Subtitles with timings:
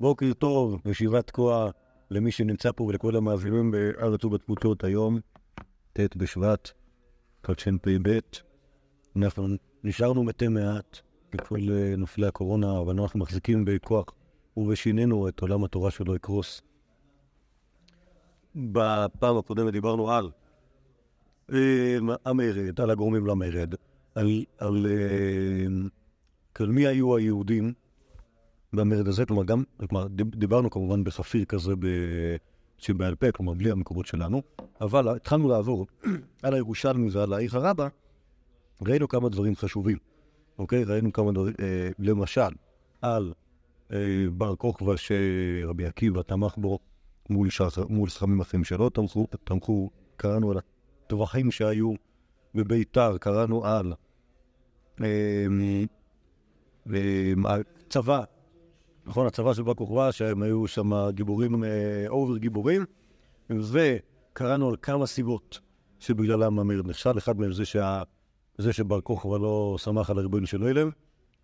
[0.00, 1.70] בוקר טוב, ישיבת תקוע
[2.10, 5.20] למי שנמצא פה ולכל המאזינים בארץ ובתפוצות היום,
[5.92, 6.70] ט' בשבט,
[7.42, 8.18] תשפ"ב.
[9.16, 9.46] אנחנו
[9.84, 10.98] נשארנו מתי מעט
[11.32, 14.04] בכל אה, נופלי הקורונה, אבל אנחנו מחזיקים בכוח
[14.56, 16.62] ובשיננו את עולם התורה שלו יקרוס.
[18.54, 20.30] בפעם הקודמת דיברנו על
[21.52, 23.74] אה, המרד, על הגורמים למרד,
[24.14, 25.66] על, על, אה,
[26.54, 27.72] על מי היו היהודים
[28.72, 31.86] במרד הזה, כלומר, גם, כלומר, דיברנו כמובן בחפיר כזה ב...
[32.78, 34.42] שבעל פה, כלומר, בלי המקורות שלנו,
[34.80, 35.86] אבל התחלנו לעבור
[36.42, 37.88] על הירושלמי ועל העיר הרבה,
[38.86, 39.96] ראינו כמה דברים חשובים,
[40.58, 40.84] אוקיי?
[40.84, 42.50] ראינו כמה דברים, אה, למשל,
[43.02, 43.32] על
[43.92, 46.78] אה, בר כוכבא שרבי עקיבא תמך בו
[47.30, 50.58] מול, שח, מול סכמים אחרים שלא תמכו, תמכו, קראנו על
[51.06, 51.94] הטווחים שהיו
[52.54, 53.92] בביתר, קראנו על
[55.00, 55.46] אה,
[56.94, 57.56] אה,
[57.88, 58.24] צבא
[59.08, 61.64] נכון, הצבא של בר כוכבא, שהם היו שם גיבורים,
[62.08, 62.84] over אה, גיבורים,
[63.50, 65.58] וקראנו על כמה סיבות
[65.98, 67.18] שבגללם המרד נכשל.
[67.18, 68.02] אחד מהם זה, שה...
[68.58, 70.90] זה שבר כוכבא לא סמך על הריבונו של עולם,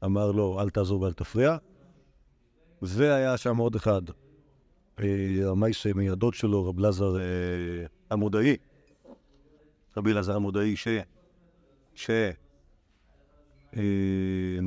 [0.05, 1.57] אמר לו, אל תעזור ואל תפריע.
[2.83, 4.03] והיה שם עוד אחד,
[5.01, 5.05] אה,
[5.51, 7.23] המייס מידות שלו, רב אלעזר אה,
[8.11, 8.57] המודעי,
[9.97, 10.89] רבי אלעזר המודעי, ש...
[11.95, 12.11] ש...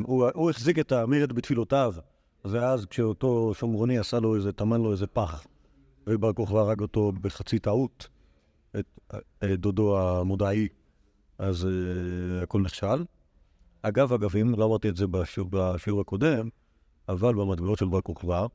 [0.04, 1.94] הוא, הוא החזיק את המרד בתפילותיו.
[2.50, 5.48] ואז כשאותו שומרוני עשה לו איזה, טמן לו איזה פח,
[6.08, 8.08] ובר כוכבא הרג אותו בחצי טעות,
[8.80, 8.86] את,
[9.44, 10.68] את דודו המודעי,
[11.38, 13.06] אז uh, הכל נכשל.
[13.82, 16.50] אגב, אגבים, לא אמרתי את זה בשיעור, בשיעור הקודם,
[17.10, 18.46] אבל במטבעות של בר כוכבא,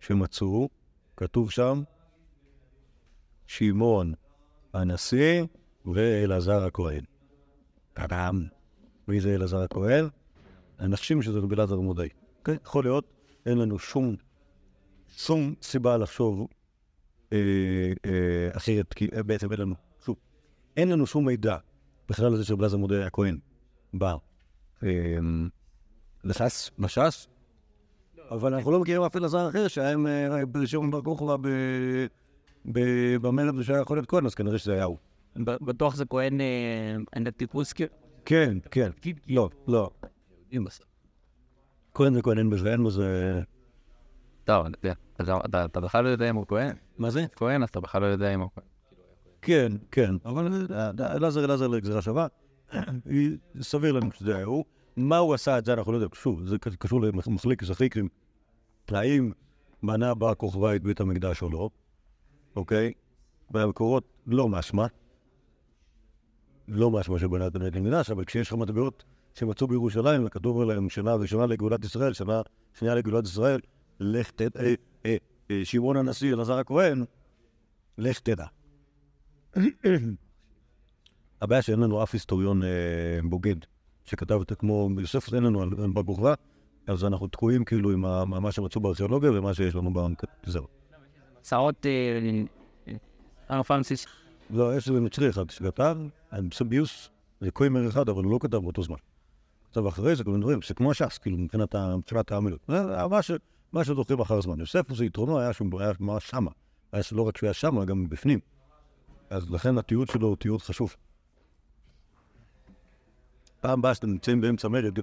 [0.00, 0.68] שמצאו,
[1.16, 1.82] כתוב שם,
[3.46, 4.14] שמעון
[4.74, 5.42] הנשיא
[5.86, 7.04] ואלעזר הכהן.
[7.92, 8.46] טאדם.
[9.08, 10.08] מי זה אלעזר הכהן?
[10.78, 12.08] הנחשים שזה רבי אלעזר המודעי.
[12.44, 13.04] כן, יכול להיות,
[13.46, 14.16] אין לנו שום,
[15.08, 16.46] שום סיבה לחשוב
[17.32, 17.38] אה,
[18.06, 20.16] אה, אחרת, כי אה, בעצם אין לנו, שוב,
[20.76, 21.56] אין לנו שום מידע
[22.08, 23.38] בכלל לזה שבלעזר מודה הכהן
[23.94, 24.14] בא
[24.82, 24.88] אה,
[26.24, 27.28] לש"ס, מש"ס,
[28.30, 30.06] אבל אנחנו לא מכירים אף אלעזר אחר שהיה עם
[30.66, 31.36] שמעון בר כוכבא
[32.64, 34.96] במרד שהיה יכול להיות כהן, אז כנראה שזה היה הוא.
[35.36, 36.40] בטוח זה כהן
[37.36, 37.72] טיפוס?
[38.24, 38.90] כן, כן,
[39.28, 39.90] לא, לא.
[41.94, 43.40] כהן וכהן אין בזה, אין בזה...
[44.44, 44.66] טוב,
[45.64, 46.76] אתה בכלל לא יודע אם הוא כהן.
[46.98, 47.26] מה זה?
[47.36, 48.64] כהן, אז אתה בכלל לא יודע אם הוא כהן.
[49.42, 50.66] כן, כן, אבל
[51.00, 52.26] אלעזר אלעזר לגזירה שווה,
[53.60, 54.64] סביר לנו שזה היה הוא.
[54.96, 58.08] מה הוא עשה את זה אנחנו לא יודעים, שוב, זה קשור למחלקת החיקרים.
[58.88, 59.32] האם
[59.82, 61.70] בנה בר כוכבא את בית המקדש או לא,
[62.56, 62.92] אוקיי?
[63.50, 64.86] במקורות לא משמע.
[66.68, 71.14] לא משמע שבנה את בית המקדש, אבל כשיש לך מטבעות שמצאו בירושלים, וכתוב עליהם שנה
[71.14, 72.40] ראשונה לגאולת ישראל, שנה
[72.78, 73.60] שנייה לגאולת ישראל,
[74.00, 74.74] לך תדע, אה,
[75.06, 75.16] אה,
[75.50, 77.04] אה, שמעון הנשיא, אלעזר הכהן,
[77.98, 78.46] לך תדע.
[81.42, 82.62] הבעיה שאין לנו אף היסטוריון
[83.24, 83.56] בוגד
[84.04, 86.34] שכתב את זה כמו יוסף, אין לנו על בר כוכבא,
[86.86, 88.00] אז אנחנו תקועים כאילו עם
[88.42, 90.66] מה שמצאו בארכיאולוגיה ומה שיש לנו בנק, זהו.
[91.42, 91.86] מסעות
[93.48, 94.06] הרב פרנסיס.
[94.50, 95.96] לא, יש איזה מצרי אחד שכתב,
[96.52, 97.10] סביוס,
[97.40, 98.96] זה קוימר אחד, אבל הוא לא כתב באותו זמן.
[99.72, 102.70] עכשיו, אחרי זה, כל מיני דברים, זה כמו ש"ס, כאילו, מבחינת העמילות.
[103.72, 104.60] מה שזוכרים אחר הזמן.
[104.60, 106.50] יוסף, זה יתרונו היה שהוא היה ממש שמה.
[106.92, 108.38] היה שלא רק שהוא היה שמה, גם בפנים.
[109.30, 110.96] אז לכן התיעוד שלו הוא תיעוד חשוב.
[113.60, 114.98] פעם הבאה שאתם נמצאים באמצע מרד,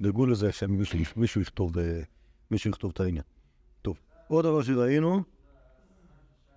[0.00, 2.00] דאגו לזה שמישהו יכתוב, אה,
[2.50, 3.24] מישהו יכתוב את העניין.
[3.82, 3.98] טוב,
[4.28, 5.22] עוד דבר שראינו,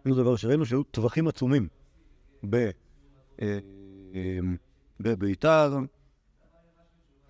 [0.05, 1.67] עוד דבר שראינו, שהיו טווחים עצומים
[2.53, 2.69] אה,
[3.41, 4.39] אה,
[4.99, 5.77] בביתר,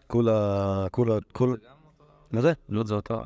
[0.07, 0.88] כל ה...
[0.91, 1.18] כל ה...
[1.31, 1.56] כל...
[2.31, 2.53] מה זה?
[2.69, 3.22] לא זה אותו.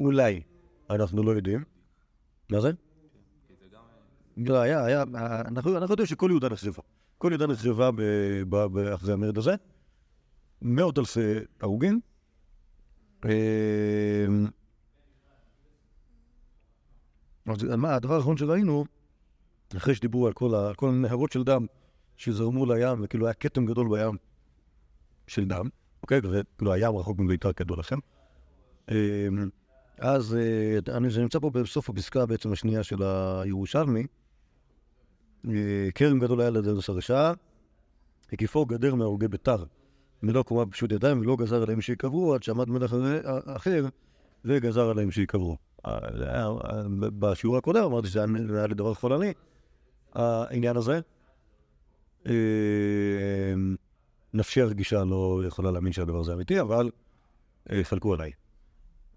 [0.00, 0.42] אולי.
[0.90, 1.64] אנחנו לא יודעים.
[2.50, 2.70] מה זה?
[4.36, 5.02] לא, היה, היה,
[5.46, 6.82] אנחנו יודעים שכל יהודה נחשבה.
[7.18, 7.90] כל יהודה נחשבה
[8.94, 9.54] אחרי המרד הזה.
[10.62, 11.20] מאות אלפי
[11.60, 12.00] הרוגים.
[13.24, 13.30] אמ,
[17.84, 18.84] הדבר האחרון שראינו,
[19.76, 21.66] אחרי שדיברו על כל הנהרות של דם
[22.16, 24.16] שזרמו לים, וכאילו היה כתם גדול בים,
[25.28, 25.68] של דם,
[26.02, 26.20] אוקיי?
[26.58, 27.98] כאילו הים רחוק מביתר כדור לכם.
[28.90, 29.48] אמ,
[29.98, 34.06] אז אה, אני נמצא פה בסוף הפסקה בעצם השנייה של הירושלמי.
[35.48, 37.32] אה, כרם גדול היה לדרס הרשעה,
[38.32, 39.64] הקיפו גדר מהרוגי ביתר,
[40.22, 42.96] מלוא קומה פשוט ידיים, ולא גזר עליהם שיקברו, עד שעמד מלך
[43.46, 43.86] אחר
[44.44, 45.56] וגזר עליהם שיקברו.
[45.86, 45.98] אה,
[46.98, 48.24] בשיעור הקודם אמרתי שזה
[48.56, 49.32] היה לדבר חולני,
[50.14, 51.00] העניין הזה.
[54.34, 56.90] נפשי הרגישה לא יכולה להאמין שהדבר הזה אמיתי, אבל
[57.82, 58.32] חלקו עליי.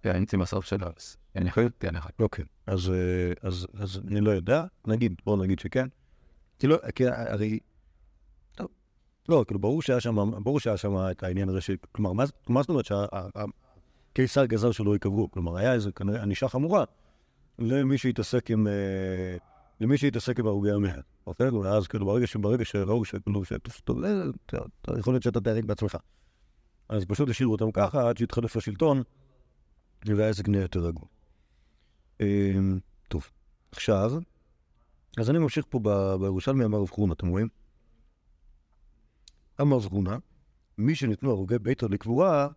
[0.04, 0.88] הייתי בסוף שלו,
[1.36, 2.08] אני יכול להיות לך.
[2.20, 5.88] אוקיי, אז, אה, אז, אז אני לא יודע, נגיד, בוא נגיד שכן.
[6.60, 7.60] כי לא, כי הרי...
[8.56, 8.68] טוב,
[9.30, 11.60] לא, כאילו, ברור שהיה שם, ברור שהיה שם את העניין הזה.
[11.92, 12.14] כלומר,
[12.48, 15.32] מה, זאת אומרת שהקיסר גזר שלא ייקברו?
[15.32, 16.84] כלומר, היה איזה כנראה ענישה חמורה
[17.60, 18.68] למי שהתעסק עם...
[18.68, 19.38] אה,
[19.80, 21.00] למי שהתעסק עם הרוגי המאה,
[21.32, 21.50] אוקיי?
[21.50, 23.44] ואז כאילו ברגע שברגע שראו שכאילו,
[23.86, 25.98] טוב, יכול להיות שאתה תהרג בעצמך.
[26.90, 29.04] אז פשוט השאירו אותם ככה עד שהתחלף השלטון,
[30.06, 31.06] והעסק נהיה יותר רגוע.
[32.22, 33.30] אמ, טוב,
[33.72, 34.12] עכשיו,
[35.18, 35.80] אז אני ממשיך פה
[36.20, 37.48] בירושלמי אמר רב חורנה, אתם רואים?
[39.62, 40.18] אמר רב חורנה,
[40.78, 42.48] מי שניתנו הרוגי ביתר לקבורה,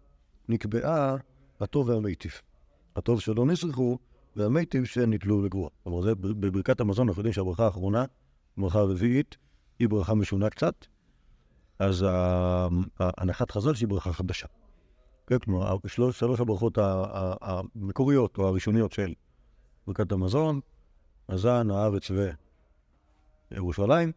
[0.49, 1.17] נקבעה
[1.61, 2.33] הטוב והמיטיב.
[2.97, 3.99] הטוב שלא נשרחו,
[4.37, 5.71] והמיטיב שנתלו לגבורה.
[5.83, 8.05] כלומר, זה בברכת המזון, אנחנו יודעים שהברכה האחרונה,
[8.57, 9.37] ברכה הרביעית,
[9.79, 10.87] היא ברכה משונה קצת,
[11.79, 12.07] אז
[12.99, 14.47] הנחת חז"ל שהיא ברכה חדשה.
[15.27, 16.79] כן, כלומר, שלוש, שלוש הברכות
[17.41, 19.15] המקוריות או הראשוניות של
[19.87, 20.61] ברכת המזון,
[21.29, 22.11] הזן, הארץ
[23.51, 24.13] וירושלים,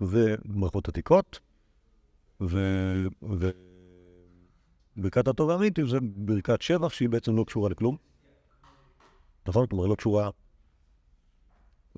[0.00, 1.40] וברכות עתיקות,
[4.90, 7.96] וברכת הטוב והמיטיב זה ברכת שבח שהיא בעצם לא קשורה לכלום.
[9.48, 9.66] נכון?
[9.66, 10.30] כלומר, לא קשורה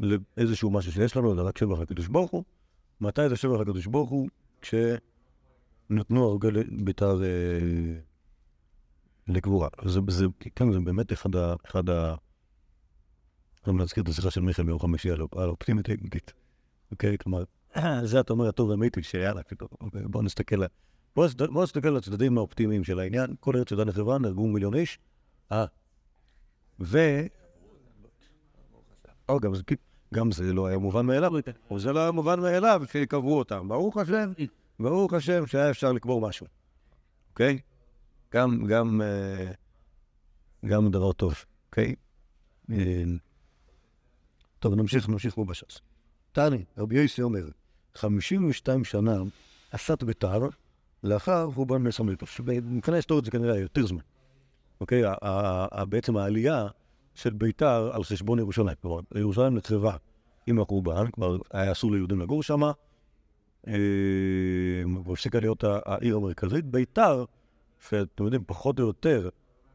[0.00, 2.44] לאיזשהו משהו שיש לנו, אלא רק שבח לקדוש ברוך הוא.
[3.00, 4.28] מתי זה שבח לקדוש ברוך הוא?
[4.60, 7.98] כשנתנו הרגל ביתר אה,
[9.28, 9.68] לקבורה.
[9.84, 11.54] זה, זה, כן, זה באמת אחד ה...
[11.66, 12.14] אחד ה...
[13.66, 16.32] גם להזכיר את השיחה של מיכאל ביום חמישי על האופטימית האגודית.
[16.90, 17.18] אוקיי?
[17.18, 17.44] כלומר,
[18.04, 20.62] זה אתה אומר הטוב והמיטיב שיאללה, כאילו, בוא נסתכל,
[21.14, 23.34] בוא נסתכל על הצדדים האופטימיים של העניין.
[23.40, 24.98] כל ארץ ידן לחברה, נהרגו מיליון איש.
[25.52, 25.64] אה,
[26.80, 26.98] ו...
[29.28, 29.52] או, גם,
[30.14, 31.32] גם זה לא היה מובן מאליו,
[31.70, 33.68] או זה לא היה מובן מאליו שקברו אותם.
[33.68, 34.32] ברוך השם,
[34.80, 36.46] ברוך השם שהיה אפשר לקבור משהו,
[37.30, 37.58] אוקיי?
[38.34, 39.52] גם, גם, אה,
[40.66, 41.34] גם דבר טוב,
[41.70, 41.94] אוקיי?
[42.70, 43.02] אה,
[44.58, 45.78] טוב, נמשיך, נמשיך פה בש"ס.
[46.32, 47.48] תני, רבי יוסי אומר,
[47.94, 49.22] 52 שנה
[49.70, 50.48] עשת ביתר
[51.02, 52.40] לאחר חורבן מלך המלך.
[52.62, 54.02] מבחינה היסטורית זה כנראה יותר זמן.
[54.80, 55.02] אוקיי?
[55.88, 56.68] בעצם העלייה
[57.18, 58.76] של ביתר על חשבון ירושלים.
[58.82, 59.96] כלומר, ירושלים נחרבה
[60.46, 62.62] עם החורבן, כבר היה אסור ליהודים לגור שם,
[63.68, 63.72] אה,
[65.04, 66.64] והפסיקה להיות העיר המרכזית.
[66.64, 67.24] ביתר,
[67.88, 69.28] שאתם יודעים, פחות או יותר,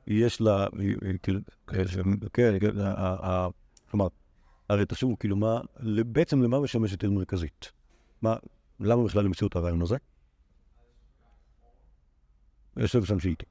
[0.07, 0.67] יש לה,
[3.91, 4.07] כלומר,
[4.69, 5.61] הרי תחשבו, כאילו, מה,
[6.05, 7.71] בעצם למה משמשת עיר מרכזית?
[8.21, 8.35] מה,
[8.79, 9.97] למה בכלל המציאו את הרעיון הזה?
[12.77, 13.45] יושב שם שאיתי,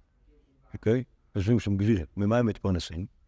[0.75, 1.05] אוקיי?
[1.37, 2.07] יושבים שם גבירים.
[2.17, 3.22] ממה הם מתפרנסים?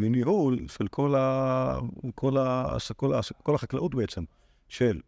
[0.00, 1.78] מניהול של כל, ה...
[2.14, 2.76] כל, ה...
[2.96, 3.20] כל, ה...
[3.42, 4.24] כל החקלאות בעצם,
[4.68, 5.00] של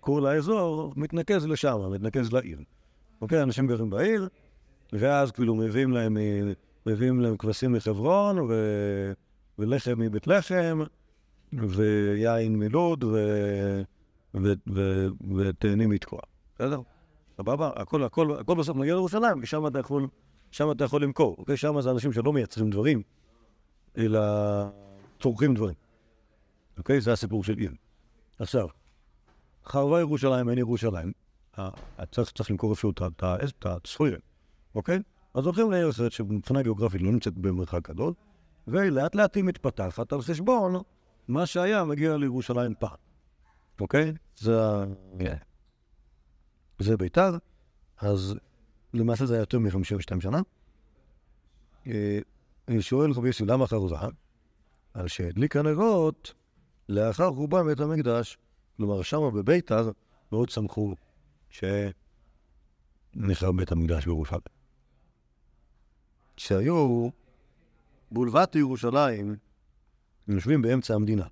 [0.00, 2.58] כל האזור, מתנקז לשם, מתנקז לעיר.
[3.20, 4.28] אוקיי, אנשים גרים בעיר,
[4.92, 6.16] ואז כאילו מביאים להם,
[6.86, 8.52] מביאים להם כבשים מחברון, ו...
[9.58, 10.80] ולחם מבית לחם,
[11.52, 13.16] ויין מלוד, ו...
[14.34, 14.52] ו...
[14.74, 15.06] ו...
[15.36, 16.20] ותאנים מתקוע.
[16.54, 16.80] בסדר?
[17.36, 17.70] סבבה?
[17.76, 20.06] הכל, הכל, הכל בסוף מגיע לירושלים, ושם אתה יכול...
[20.50, 21.56] שם אתה יכול למכור, אוקיי?
[21.56, 23.02] שם זה אנשים שלא מייצרים דברים,
[23.98, 24.20] אלא
[25.20, 25.74] צורכים דברים.
[26.78, 27.00] אוקיי?
[27.00, 27.72] זה הסיפור של עיר.
[28.38, 28.68] עכשיו,
[29.64, 31.12] חרבה ירושלים, אין ירושלים,
[32.10, 32.92] צריך, צריך למכור אפילו
[33.22, 34.16] את הצפויה,
[34.74, 34.98] אוקיי?
[35.34, 38.12] אז הולכים לעיר אחרת שמבחינה גיאוגרפית לא נמצאת במרחק גדול,
[38.68, 40.82] ולאט לאט היא מתפתחת על חשבון
[41.28, 42.96] מה שהיה מגיע לירושלים פעם,
[43.80, 44.12] אוקיי?
[44.36, 44.58] זה,
[45.18, 45.36] כן.
[46.78, 47.36] זה ביתר,
[47.98, 48.34] אז
[48.94, 50.40] למעשה זה היה יותר מ-52 שנה.
[52.80, 53.96] שואל רבי יוסי, למה חרוזה?
[54.94, 56.34] על שהדליקה נרות
[56.88, 58.38] לאחר חורבן בית המקדש,
[58.76, 59.90] כלומר שמה בביתר
[60.32, 60.94] מאוד שמחו
[61.50, 64.40] שנחרב בית המקדש בירושלים.
[66.36, 67.08] שהיו
[68.10, 69.36] בולבת ירושלים,
[70.28, 71.26] יושבים באמצע המדינה.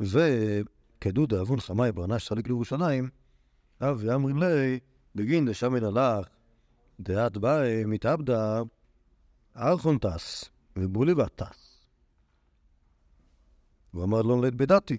[0.00, 3.08] וכדוד אבון חמאי ברנש צדיק לירושלים,
[3.80, 4.80] אב ואמרי לי,
[5.14, 6.26] בגין דשמן הלך,
[7.00, 8.62] דעת באי מתעבדה,
[9.56, 11.84] ארכון טס, ובוליבת טס.
[13.90, 14.96] הוא אמר לו לית בדעתי.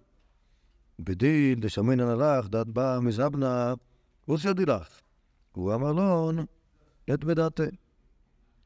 [0.99, 3.73] בדיל דשמן הלך, דעת באה מזבנה,
[4.25, 5.01] עושה דילך.
[5.51, 6.31] הוא אמר לו,
[7.07, 7.63] לית בדעתי.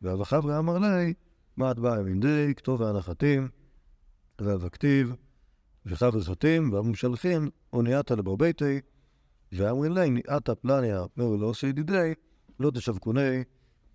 [0.02, 1.14] ואב החברה אמר לי,
[1.58, 3.50] מה את באה די, כתוב והנחתים,
[4.42, 5.16] ואב הכתיב,
[5.86, 8.82] וחבר זאתים, והמשלחים, אונייתה לברביתי,
[9.52, 12.14] ואמרים להם, עתה פלניה, אמרו לו, שידידי,
[12.60, 13.44] לא תשווקוני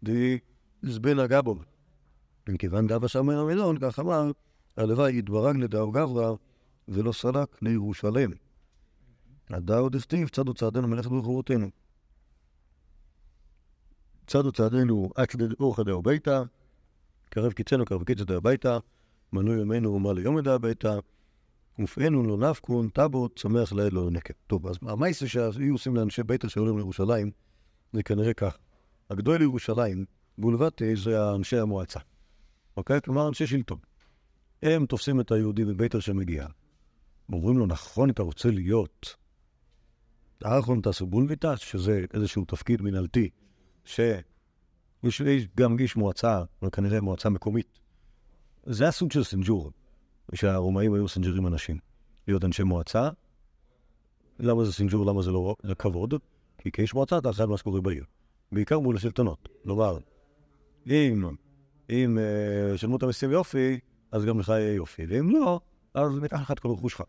[0.02, 0.38] די
[0.82, 1.72] זבנה גבו.
[2.49, 4.30] מכיוון גבה שם מן המילון, כך אמר,
[4.76, 6.34] הלוואי יתברג לדאו גברא,
[6.88, 8.30] ולא סלק לירושלים.
[9.50, 11.70] הדאו דסטיב צדו צעדנו מלאכת ברחובותינו.
[14.26, 15.28] צעדו צעדינו עד
[15.61, 16.42] אור חדהו ביתה,
[17.30, 18.78] קרב קיצנו קרב קיצתו הביתה,
[19.32, 20.99] מנוי ימינו ומה ליום ידע הביתה,
[21.78, 24.34] ופענו לא נפקון, טאבות, שמח לאל לא נקב.
[24.46, 27.30] טוב, אז המייסה שהיו עושים לאנשי ביתר שעולים לירושלים,
[27.92, 28.58] זה כנראה כך.
[29.11, 30.04] הגדול לירושלים,
[30.38, 32.00] בולבטי, זה אנשי המועצה.
[32.76, 33.00] אוקיי?
[33.00, 33.79] כלומר, אנשי שלטון.
[34.62, 36.47] הם תופסים את היהודי בביתר שמגיע.
[37.33, 39.17] אומרים לו, נכון, אתה רוצה להיות
[40.45, 43.31] הארכון טסובולביטס, שזה איזשהו תפקיד מנהלתי,
[43.85, 47.79] שיש יש גם איש מועצה, אבל כנראה מועצה מקומית.
[48.67, 49.71] זה הסוג של סינג'ור,
[50.35, 51.79] שהרומאים היו סינג'רים אנשים.
[52.29, 53.09] להיות אנשי מועצה,
[54.38, 56.14] למה זה סינג'ור, למה זה לא זה כבוד?
[56.59, 58.05] כי כאיש מועצה אתה על מה שקורה בעיר.
[58.52, 59.49] בעיקר מול השלטונות.
[59.62, 59.99] כלומר,
[60.87, 61.25] אם,
[61.92, 63.78] אם אה, שלמו את המיסים יופי,
[64.12, 65.61] אז גם לך יהיה יופי, ואם לא,
[65.94, 67.02] אז ניקח לך את כל רכוש שלך.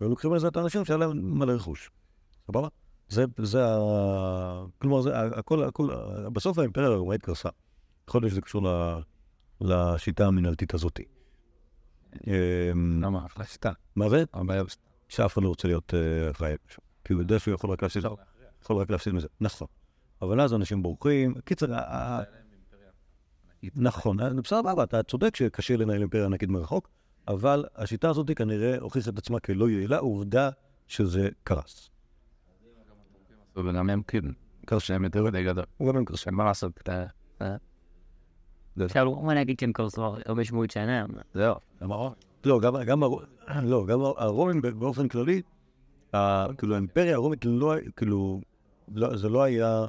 [0.00, 1.90] ולוקחים לזה את האנשים שהיה להם מלא רכוש.
[2.46, 2.68] סבבה?
[3.08, 4.64] זה, זה ה...
[4.78, 5.88] כלומר, זה הכל, הכל,
[6.32, 7.48] בסוף האימפריה הרומאית קרסה.
[8.08, 8.62] יכול להיות שזה קשור
[9.60, 11.00] לשיטה המנהלתית הזאת.
[12.26, 13.26] אמ, למה?
[13.26, 13.72] אחלה שיטה.
[13.96, 14.24] מה זה?
[14.34, 14.62] הבעיה
[15.08, 16.54] שאף אחד לא רוצה להיות אה, אחראי.
[17.04, 17.82] כי הוא יודע שהוא יכול רק
[18.90, 19.28] להפסיד, מזה.
[19.40, 19.68] נכון.
[20.22, 21.34] אבל אז אנשים בורחים.
[21.44, 21.66] קיצר,
[23.76, 26.88] נכון, אה, בסדר, אתה צודק שקשה לנהל אימפריה ענקית מרחוק,
[27.28, 30.50] אבל השיטה הזאת כנראה הוכיחה את עצמה כלא יעילה, עובדה
[30.88, 31.90] שזה קרס.
[33.56, 34.30] וגם הם כאילו,
[34.66, 35.64] קר שהם יותר מדי גדול.
[35.76, 36.30] הוא גם הם קרסו.
[36.32, 36.72] מה לעשות?
[36.82, 37.04] אתה-
[37.42, 37.56] אה?
[38.84, 41.06] אפשר לא להגיד שהם קרסו הרבה שמות שנה.
[41.34, 41.54] זהו.
[42.44, 42.74] לא, גם,
[43.64, 45.42] לא, גם הרומים באופן כללי,
[46.58, 48.40] כאילו האימפריה הרומית לא, כאילו,
[48.94, 49.84] לא, זה לא היה,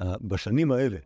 [0.00, 0.96] ה- בשנים האלה,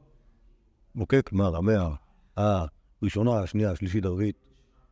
[1.01, 1.23] אוקיי?
[1.23, 1.89] כלומר, המאה
[2.37, 4.37] הראשונה, השנייה, השלישית, הרביעית,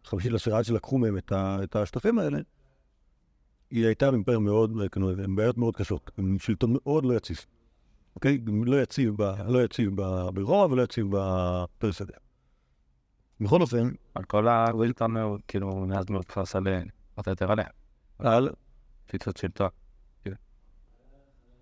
[0.05, 1.33] חמישית לעשירה, עד שלקחו מהם את,
[1.65, 2.39] את השטחים האלה,
[3.71, 7.37] היא הייתה אימפריה מאוד, כאילו, עם בעיות מאוד קשות, עם שלטון מאוד לא יציב,
[8.15, 8.39] אוקיי?
[8.65, 12.17] לא יציב, ב, לא יציב ב- ברומא ולא יציב בפרסדיה.
[13.41, 15.15] בכל אופן, על כל הווילטון,
[15.49, 16.43] כאילו, מאז מאוד כפר.
[17.15, 17.67] פחות או יותר עליה.
[18.19, 18.51] על,
[19.07, 19.69] פיצוץ שלטון.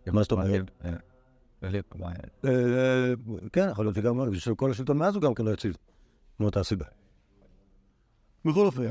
[0.07, 0.71] מה זאת אומרת?
[3.53, 5.77] כן, יכול להיות שגם כל השלטון מאז הוא גם כן לא יציב,
[6.41, 6.85] מאותה הסיבה.
[8.45, 8.83] בכל אופן,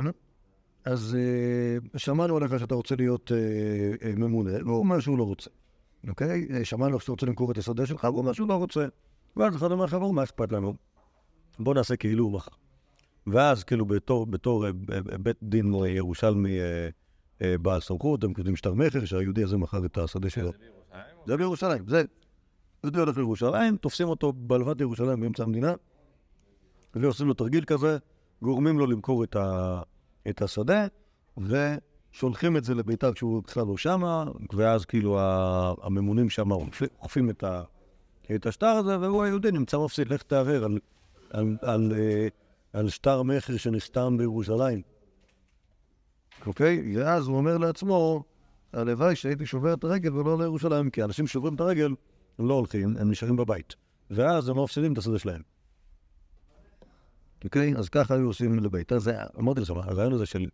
[0.86, 3.38] אז אה, שמענו עליך שאתה רוצה להיות אה,
[4.08, 5.50] אה, ממונה, והוא אומר שהוא לא רוצה,
[6.08, 6.66] אוקיי?
[6.66, 8.86] שמענו שאתה רוצה למכור את השדה שלך, והוא אומר שהוא לא רוצה.
[9.38, 10.74] ואז אחד אומר לך, "ברור, מה אכפת לנו?
[11.60, 12.52] בוא נעשה כאילו הוא מכר.
[13.28, 14.66] ואז כאילו בתור, בתור
[15.20, 16.58] בית דין ירושלמי
[17.42, 20.52] בעל סמכות, הם כותבים שטר מכר שהיהודי הזה מכר את השדה שלו.
[21.28, 22.04] זה בירושלים, זה
[22.84, 25.74] יהודי הולך לירושלים, תופסים אותו בלבד ירושלים באמצע המדינה,
[26.96, 27.98] ועושים לו תרגיל כזה,
[28.42, 29.82] גורמים לו למכור את, ה,
[30.30, 30.88] את השדה,
[31.38, 35.20] ושולחים את זה לביתר כשהוא בכלל לא שמה, ואז כאילו
[35.82, 37.64] הממונים שם אוכפים את, ה,
[38.36, 40.80] את השטר הזה, והוא היהודי נמצא מפסיד, לך תערער על,
[41.30, 42.28] על, על, אה,
[42.74, 44.82] על שטר מכר שנחתם בירושלים.
[46.46, 46.98] אוקיי?
[46.98, 48.24] ואז הוא אומר לעצמו,
[48.74, 51.94] הלוואי שהייתי שובר את הרגל ולא לירושלים, כי אנשים שוברים את הרגל,
[52.40, 53.76] הם לא הולכים, הם נשארים בבית.
[54.10, 55.42] ואז הם לא מפסידים את השדה שלהם.
[57.44, 57.74] אוקיי?
[57.78, 59.00] אז ככה היו עושים לביתר.
[59.00, 60.46] זה, אמרתי לך, הרעיון הזה של,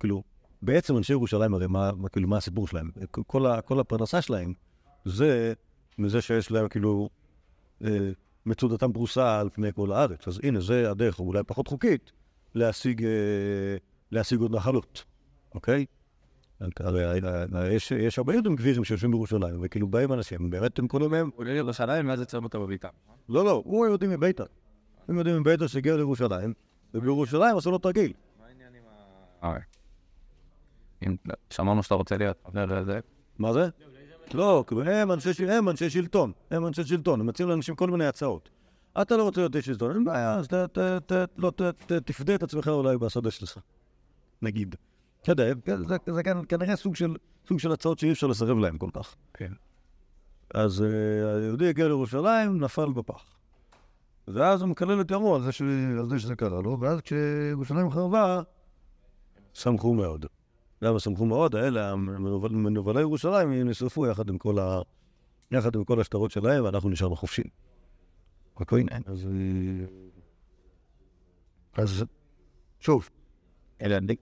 [0.00, 0.22] כאילו,
[0.62, 2.90] בעצם אנשי ירושלים, הרי מה, כאילו, מה הסיפור שלהם?
[3.10, 4.52] כל, ה, כל הפרנסה שלהם
[5.04, 5.52] זה
[5.98, 7.08] מזה שיש להם, כאילו,
[7.84, 8.10] אה,
[8.46, 10.28] מצודתם פרוסה על פני כל הארץ.
[10.28, 12.12] אז הנה, זה הדרך, או אולי פחות חוקית,
[12.54, 13.10] להשיג, אה,
[14.10, 15.04] להשיג עוד נחלות,
[15.54, 15.86] אוקיי?
[17.70, 21.40] יש, יש הרבה יהודים גבירים שיושבים בירושלים, וכאילו באים אנשים, באמת הם קוראים להם, הוא
[21.40, 22.88] עולה לירושלים, ואז יוצרים אותו בביתה.
[23.28, 24.44] לא, לא, הוא יהודי מביתר.
[25.08, 26.52] הם יהודים מביתר שהגיע לירושלים,
[26.94, 28.12] ובירושלים עשו לו תרגיל.
[29.42, 29.62] אוקיי.
[31.06, 31.16] אם
[31.50, 33.00] שמענו שאתה רוצה להיות חבר
[33.38, 33.68] מה זה?
[34.34, 38.50] לא, הם אנשי, שלטון, הם אנשי שלטון, הם מציעים לאנשים כל מיני הצעות.
[39.02, 40.48] אתה לא רוצה להיות איש שלטון, אין בעיה, אז
[41.38, 41.52] לא,
[42.04, 43.58] תפדה את עצמך אולי בשדה שלך,
[44.42, 44.76] נגיד.
[45.22, 45.44] אתה יודע,
[45.88, 46.94] זה- זה כנ- כנראה סוג
[47.58, 49.14] של- הצעות שאי אפשר לסרב להם כל כך.
[49.34, 49.52] כן.
[50.54, 50.88] אז אה,
[51.36, 53.24] היהודי הגיע לירושלים, נפל בפח.
[54.28, 55.52] ואז הוא מקלל את ימו על זה,
[56.18, 58.42] שזה קרה לו, ואז כשירושלים חרבה,
[59.52, 60.26] שמחו מאוד.
[60.82, 61.54] למה שמחו מאוד?
[61.56, 64.80] האלה, מנוולי ירושלים, נשרפו יחד עם כל, ה...
[65.50, 67.48] יחד עם כל השטרות שלהם, ואנחנו נשארנו חופשיים.
[68.60, 68.84] אוקיי?
[69.06, 69.26] אז...
[69.26, 69.84] אה,
[71.82, 72.04] אז
[72.80, 73.10] שוב,
[73.82, 74.20] אלה הדליק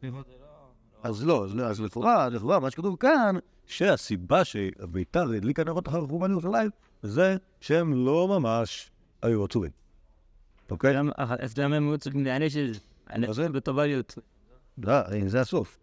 [1.02, 6.70] אז לא, אז, לכאורה, לכאורה, מה שכתוב כאן, שהסיבה שביתר הדליקה נרות אחר חורבן ירושלים,
[7.02, 8.90] זה שהם לא ממש
[9.22, 9.70] היו עצובים.
[10.70, 10.94] אוקיי?
[11.56, 12.80] למה הם היו צריכים להעניש את זה?
[13.18, 13.48] מה זה?
[14.78, 15.02] לא,
[15.40, 15.78] הסוף.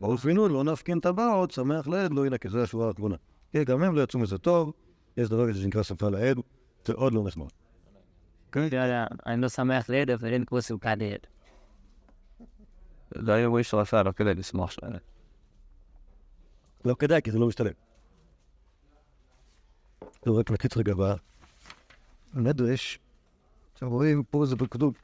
[0.00, 3.16] ברוך פינו, לא נפקין טבעות, שמח לעד, לא ינקה, זו השורה האחרונה.
[3.52, 4.72] כן, גם הם לא יצאו מזה טוב,
[5.16, 6.36] יש דבר כזה שנקרא שפה לעד,
[6.84, 7.46] זה עוד לא נחמד.
[8.56, 8.62] לא
[9.26, 11.26] אני לא שמח ליד, אבל אין כמו סוכה ליד.
[13.24, 14.92] זה היה וויש רפה, לא כדי לשמוח שלהם.
[16.84, 17.72] לא כדאי, כי זה לא משתלם.
[20.20, 20.94] טוב, רק נקיץ רגע
[22.34, 22.98] במדרש.
[23.76, 24.94] אתם רואים, פה זה בכתוב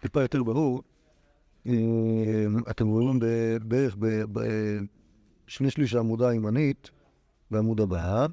[0.00, 0.82] טיפה יותר ברור.
[2.70, 3.20] אתם רואים
[3.62, 3.96] בערך
[5.46, 6.90] בשני שליש העמודה הימנית,
[7.50, 8.26] בעמוד הבא.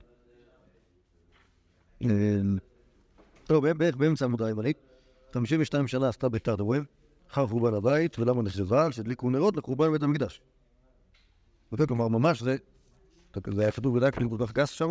[3.49, 4.77] לא, בערך- בערך באמצע העמודה הימנית.
[5.33, 6.83] 52 שנה עשתה ביתר, אתם רואים?
[7.31, 8.91] אחר חורבן הבית, ולמה נחשבה?
[8.91, 10.41] שהדליקו נרות לחורבן בית המקדש.
[11.87, 12.55] כלומר, ממש זה,
[13.53, 14.89] זה היה כתוב בדק כל כך גס שם.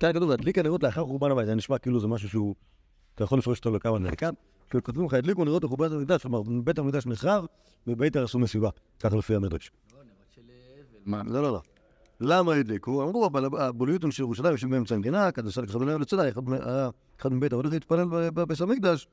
[0.00, 2.54] כאן כתוב, הדליק הנרות לאחר חורבן הבית, זה נשמע כאילו זה משהו שהוא,
[3.14, 3.98] אתה יכול לפרש אותו לכמה
[4.70, 7.44] כאילו כותבים לך, הדליקו נרות לחורבן המקדש, כלומר, בית המקדש נחרב,
[7.86, 8.70] ובית עשו מסיבה,
[9.00, 9.70] ככה לפי המדרש.
[11.04, 11.22] מה?
[11.26, 11.60] לא, לא, לא.
[12.20, 13.02] למה הדליקו?
[13.02, 15.28] אמרו, אבל הבוליותון של ירושלים יושב באמצע המדינה,
[15.62, 19.08] לכבוד לצדה, אחד היה אחד מבית הולך להתפלל ב- בבית המקדש.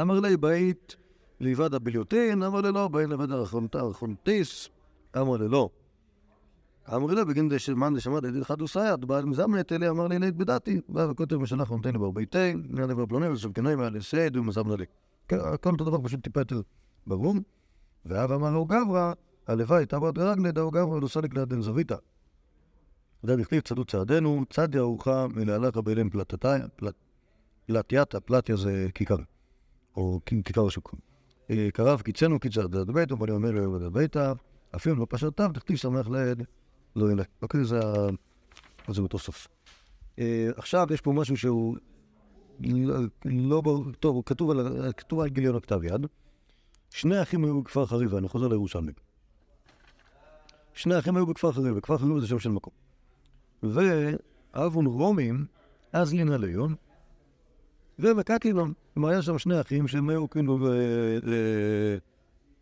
[0.00, 0.96] אמר לי, בית
[1.40, 3.28] לבד הבליוטין, אמר לי, לא, בית לבד
[3.74, 4.68] הרחונטיס,
[5.16, 5.68] אמר לי, לא.
[6.94, 10.80] אמר לי, בגין דשמאן דשמאן דדיד חד וסייד, בעל מזמנת אלי, אמר לי, לית בדעתי,
[10.88, 14.84] בא וכותב משלח נותן לבר ביתי, נראה דבר פלוני, וסבקנאי מעל הסד, ומזמנה לי.
[15.28, 16.60] כן, הכל אותו דבר, פשוט טיפה יותר
[17.06, 17.34] ברור.
[18.06, 19.12] ואב אמר לו גברא,
[19.46, 21.96] הלוואי, תעבוד רגלי, דאו גברא, לא סליק ליד זוויתא.
[23.22, 26.94] זה דכתיב צדו צעדנו, צדי ארוחה מלהלך באלם פלטתיים, פלט-
[27.66, 29.16] פלטייתא, פלטיה זה כיכר,
[29.96, 30.94] או כיכר השוק.
[31.50, 34.32] אה, קרב קיצנו קיצר דעת ביתו, ואני אומר לו דעת ביתא,
[34.76, 36.42] אפילו לא פשטתיו, דכתיב שמח לעד,
[36.96, 37.26] לא ילך.
[37.42, 37.80] אוקיי, זה
[38.98, 39.48] אותו סוף.
[40.18, 41.76] אה, עכשיו יש פה משהו שהוא
[43.24, 46.06] לא- ברור, טוב, הוא כתוב על- כתוב על גיליון הכתב יד.
[46.90, 48.92] שני אחים היו בכפר חריבה, אני חוזר לירושלמי.
[50.74, 52.72] שני אחים היו בכפר חריבה, כפר חריבה זה שם של מקום.
[53.62, 55.46] ואבון רומים,
[55.92, 56.74] אז לין עליון,
[57.98, 58.72] ומקקילון.
[58.94, 61.96] כלומר, היה שם שני אחים שהם היו כאילו, אה, אה,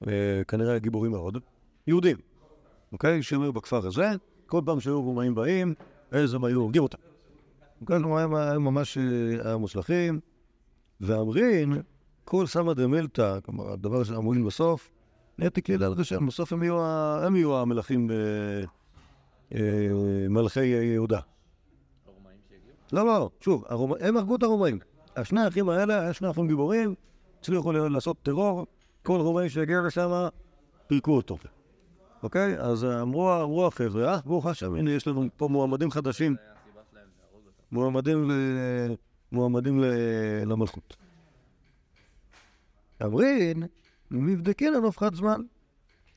[0.08, 1.38] אה, כנראה גיבורים מאוד,
[1.86, 2.16] יהודים,
[2.92, 3.22] אוקיי?
[3.22, 4.10] שהם היו בכפר הזה,
[4.46, 5.74] כל פעם שהיו רומאים באים,
[6.10, 6.98] אז הם היו הורגים אותם.
[7.80, 7.98] אוקיי?
[7.98, 8.98] כלומר, הם היו ממש
[9.58, 10.20] מוצלחים,
[11.00, 11.82] ואמרין,
[12.24, 14.90] כל סמא דמילתא, כלומר, הדבר שאמרין בסוף,
[15.38, 16.62] נהייתי כלילה על ראשם, בסוף הם
[17.36, 18.10] יהיו, המלכים,
[20.28, 21.20] מלכי יהודה.
[22.92, 23.64] לא, לא, שוב,
[24.00, 24.78] הם הרגו את הרומאים.
[25.16, 26.94] השני האחים האלה, היה שני אחים גיבורים,
[27.40, 28.66] הצליחו לעשות טרור,
[29.02, 30.28] כל רומאי שהגיע לשם,
[30.86, 31.36] פירקו אותו.
[32.22, 32.58] אוקיי?
[32.58, 36.36] אז אמרו, אמרו החבר'ה, אה, ברוך השם, הנה יש לנו פה מועמדים חדשים.
[37.72, 38.32] מועמדים ל...
[39.32, 39.84] מועמדים ל...
[40.46, 40.96] למלכות.
[43.02, 43.62] אמרין,
[44.10, 45.40] מבדקין על הופכת זמן.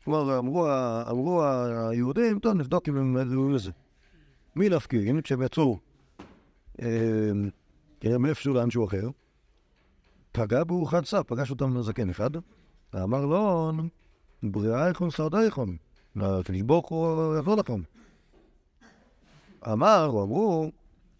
[0.03, 0.67] כלומר, אמרו,
[1.10, 3.71] אמרו היהודים, טוב, נבדוק אם הם ראויים לזה.
[4.56, 5.21] מי להפקיר?
[5.21, 5.79] כשהם יצאו,
[8.05, 9.09] אה, כנראה מאיפשהו לאנשהו אחר,
[10.31, 12.29] פגע בו סף, פגש אותם זקן אחד,
[12.93, 13.71] ואמר לו,
[14.43, 15.77] בריאה איכון שרדה איכון,
[16.65, 17.81] ברוך הוא יעזור לכם.
[19.71, 20.71] אמר, או אמרו,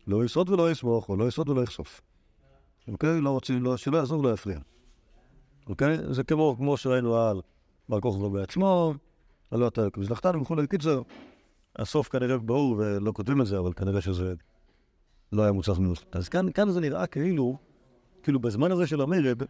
[0.08, 2.02] לא יסוד ולא יסמוך, או לא יסוד ולא יחשוף.
[2.88, 3.22] אוקיי?
[3.22, 4.60] לא רוצים, לא, שלא יעזור ולא יפריע.
[5.68, 5.98] אוקיי?
[6.10, 7.42] זה כמו, כמו שראינו על
[7.90, 8.94] בר כוכבא בעצמו,
[9.52, 10.68] על לא אתה מזלחתנו וכולי.
[10.68, 11.02] קיצר,
[11.76, 14.34] הסוף כנראה ברור ולא כותבים את זה, אבל כנראה שזה
[15.34, 16.04] לא היה מוצלח מנוסח.
[16.12, 17.58] אז כאן, כאן זה נראה כאילו,
[18.24, 19.44] כאילו בזמן הזה של המרד,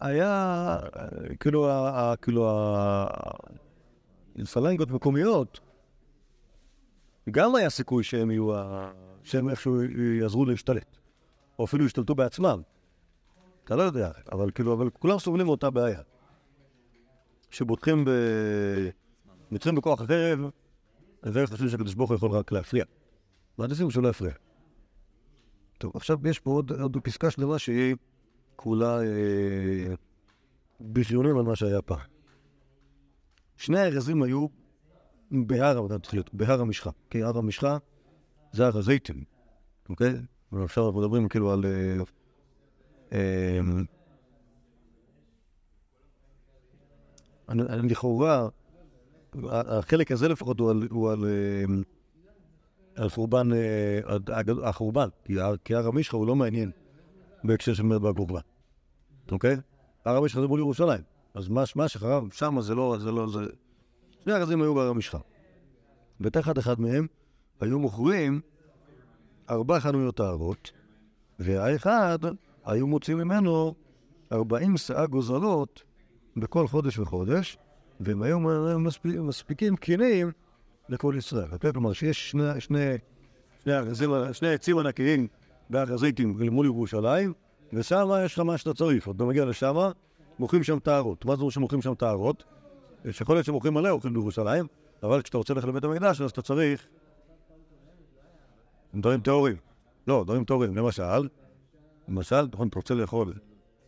[0.00, 0.78] היה,
[1.40, 1.68] כאילו,
[2.22, 3.30] כאילו, ה-
[4.52, 5.60] פלנגות מקומיות,
[7.30, 8.50] גם היה סיכוי שהם יהיו,
[9.24, 9.82] שהם איכשהו
[10.20, 10.96] יעזרו להשתלט,
[11.58, 12.62] או אפילו ישתלטו בעצמם.
[13.64, 16.00] אתה לא יודע, אבל כאילו, אבל כולם סובלים מאותה בעיה.
[17.50, 18.10] שבוטחים ב...
[19.50, 20.38] נצחים בכוח החרב,
[21.22, 22.84] והם חושבים שהקדוש ברוך הוא יכול רק להפריע.
[23.58, 24.32] מעדיפים שהוא לא יפריע.
[25.78, 27.94] טוב, עכשיו יש פה עוד, עוד פסקה שלמה שהיא
[28.56, 29.94] כולה אה,
[30.80, 31.98] בריונים על מה שהיה פעם.
[33.56, 34.46] שני הארזים היו
[35.30, 35.86] בהר,
[36.32, 36.90] בהר המשחה.
[37.10, 37.78] כי הר המשחה
[38.52, 39.24] זה הר הזיתים,
[39.88, 40.14] אוקיי?
[40.52, 41.64] ועכשיו אנחנו מדברים כאילו על...
[41.64, 41.96] אה,
[43.12, 43.60] אה,
[47.48, 48.48] אני- אני לכאורה,
[49.50, 51.24] החלק הזה לפחות הוא על, הוא על,
[52.98, 53.98] אה, על חורבן, אה,
[54.64, 55.40] החורבן, כי
[55.74, 56.70] הר- המשחה הוא לא מעניין
[57.44, 58.12] בהקשר של מרד בר
[59.32, 59.56] אוקיי?
[60.04, 61.02] הר המשחה זה מול ירושלים,
[61.34, 63.40] אז מה, שחרב שם זה לא, זה לא, זה...
[64.24, 65.18] שני ארזים היו בהר המשחה,
[66.20, 67.06] ותחת אחד מהם
[67.60, 68.40] היו מוכרים
[69.50, 70.70] ארבע חנויות טהרות,
[71.38, 72.18] והאחד
[72.64, 73.74] היו מוצאים ממנו
[74.32, 75.82] ארבעים שאה גוזלות
[76.36, 77.58] בכל חודש וחודש,
[78.00, 78.40] והם היו
[78.78, 80.30] מספיק, מספיקים קינים
[80.88, 81.48] לכל ישראל.
[81.72, 82.94] כלומר, שיש שני, שני,
[83.64, 85.26] שני הארזים- שני העצים ענקיים
[85.70, 87.32] בהר הזיתים מול ירושלים,
[87.72, 89.08] ושם יש לך מה שאתה צריך.
[89.08, 89.76] אתה מגיע לשם,
[90.38, 91.24] מוכרים שם טהרות.
[91.24, 92.44] מה זה אומר שמוכרים שם טהרות?
[93.10, 94.66] שיכול להיות שמוכרים מלא אוכל בירושלים,
[95.02, 96.86] אבל כשאתה רוצה ללכת לבית המקדש, אז אתה צריך
[98.94, 99.56] דברים טהורים.
[100.06, 100.76] לא, דברים טהורים.
[100.76, 101.28] למשל,
[102.08, 103.34] למשל, נכון, אתה רוצה לאכול,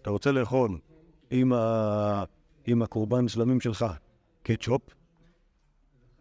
[0.02, 0.78] אתה רוצה לאכול
[1.30, 2.24] עם, ה...
[2.66, 3.86] עם הקורבן שלמים שלך
[4.42, 4.82] קטשופ,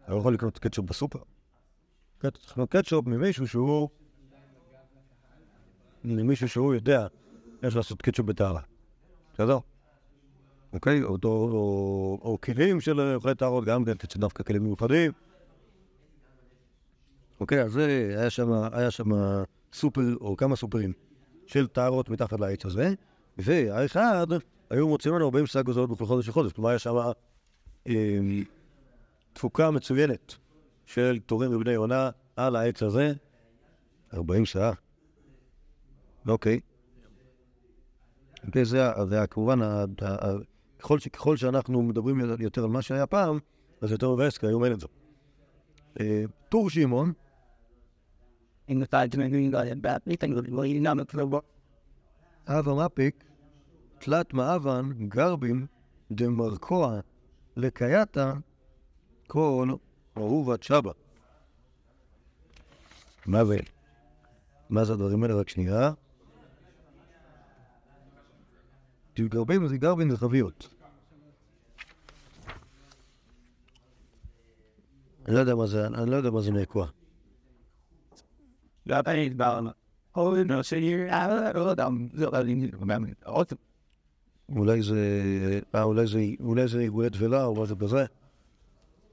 [0.08, 1.18] אתה לא יכול לקנות קטשופ בסופר.
[2.18, 3.88] אתה צריך לקנות קטשופ ממישהו שהוא...
[6.04, 7.06] ממישהו שהוא יודע
[7.62, 8.60] איך לעשות קטשופ בטהרה.
[9.34, 9.58] בסדר?
[10.72, 11.02] אוקיי?
[11.02, 15.12] או, או, כלים של אוכלי טהרות, גם כן, תצא דווקא כלים מיוחדים.
[17.40, 18.16] אוקיי, אז זה,
[18.72, 19.10] היה שם
[19.72, 20.92] סופר, או כמה סופרים
[21.46, 22.94] של טהרות מתחת לעץ הזה,
[23.38, 24.26] והאחד,
[24.70, 26.52] היו מוצאים לנו 40 שק גוזרות בכל חודש וחודש.
[26.52, 26.96] כלומר, היה שם
[27.88, 28.18] אה,
[29.38, 30.34] תפוקה מצוינת
[30.86, 33.12] של תורים ובני יונה על העץ הזה,
[34.14, 34.72] 40 שעה.
[36.28, 36.60] אוקיי.
[38.62, 39.58] זה, כמובן,
[41.12, 43.38] ככל, שאנחנו מדברים יותר על מה שהיה פעם,
[43.80, 44.86] אז יותר מבאס, כי היום אין את זה.
[46.00, 47.12] אה, טור שמעון,
[49.80, 50.62] בעתניתן, לא
[51.08, 51.40] אפילו
[52.46, 53.24] אבה מפיק,
[53.98, 55.66] תלת מאבן, גרבין,
[56.12, 57.00] דמרקוע,
[57.56, 58.32] לקייתה,
[59.28, 59.68] כל
[60.16, 60.92] אהובת שבא.
[63.26, 63.58] מה זה?
[64.70, 65.34] מה זה הדברים האלה?
[65.34, 65.92] רק שנייה.
[69.18, 70.68] גרבין זה גרבין זה חביות.
[75.26, 76.86] אני לא יודע מה זה, אני לא יודע מה זה נקוע.
[78.86, 78.96] לא
[81.54, 81.70] לא לא
[83.24, 83.48] עוד
[84.56, 88.04] אולי זה, אה, אולי זה, אולי זה עיגולי תבלה או משהו כזה.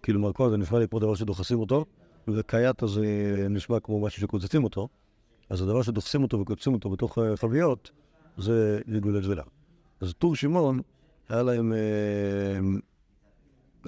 [0.06, 1.86] כאילו מרקוע זה נשמע לי כמו דבר שדוחסים אותו,
[2.28, 3.06] וקייטה זה
[3.50, 4.88] נשמע כמו משהו שקוצצים אותו.
[5.50, 7.91] אז הדבר שדוחסים אותו וקוצצים אותו בתוך אה, חביות,
[8.38, 9.44] זה עיגולי תבלה.
[10.02, 10.80] אז טור שמעון,
[11.30, 12.60] היה להם, אה,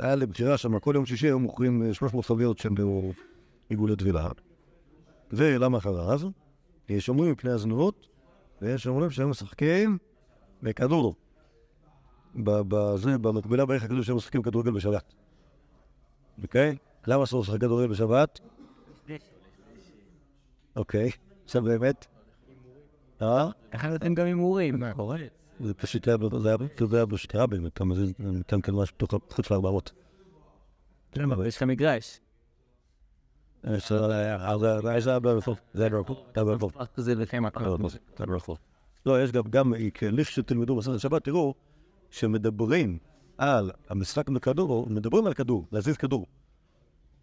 [0.03, 3.10] היה לבחירה שם, כל יום שישי היו מוכרים אה, 300 חביות של אה,
[3.69, 4.30] עיגולי תבלה.
[5.32, 6.19] ולמה אחריו?
[7.10, 8.08] אומרים מפני הזנות,
[8.62, 9.97] ויש אומרים שהם משחקים
[10.63, 11.15] בכדור.
[12.43, 15.13] בזה, במקבילה בערך הכדור שהם משחקים כדורגל בשבת.
[16.43, 16.78] אוקיי?
[17.08, 18.39] למה אסור לשחק כדורגל בשבת?
[20.76, 21.12] אוקיי,
[21.45, 22.06] עכשיו באמת?
[23.21, 23.50] אה?
[23.71, 24.84] אחרת הם גם הימורים.
[24.95, 25.17] קורה.
[25.60, 26.58] זה פשוט היה, זה היה,
[26.89, 29.91] זה היה פשוט רבין, אתה מזיז, ניתן כאן משהו בתוך חוץ ל-400.
[31.23, 32.19] אבל יש לך מגרש.
[33.63, 35.00] זה היה זה זה.
[35.00, 35.17] זה.
[35.73, 35.84] זה
[38.23, 38.56] היה ברפול.
[39.06, 41.54] לא, יש גם, גם, לכשתלמדו מסכת שבת, תראו
[42.10, 42.97] שמדברים
[43.38, 46.26] על המשחק בכדור, מדברים על כדור, להזיז כדור.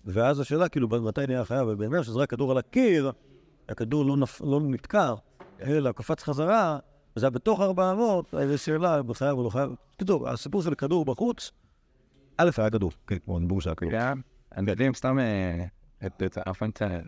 [0.05, 3.13] ואז השאלה, כאילו, מתי נהיה חייב, ובאמת שזרק כדור על הקיר,
[3.69, 4.41] הכדור לא, נפ...
[4.41, 5.15] לא נתקע,
[5.63, 6.79] אלא קפץ חזרה,
[7.17, 9.71] וזה היה בתוך 400, איזו שאלה, אם הוא חייב או לא חייב.
[9.95, 11.51] בקיצור, הסיפור של כדור בחוץ,
[12.37, 13.93] א', היה כדור, כן, כמו ברור שהיה כדור.
[13.93, 14.21] גם,
[14.57, 15.65] אני יודעים סתם אה,
[16.07, 17.01] את הפנצ'ר.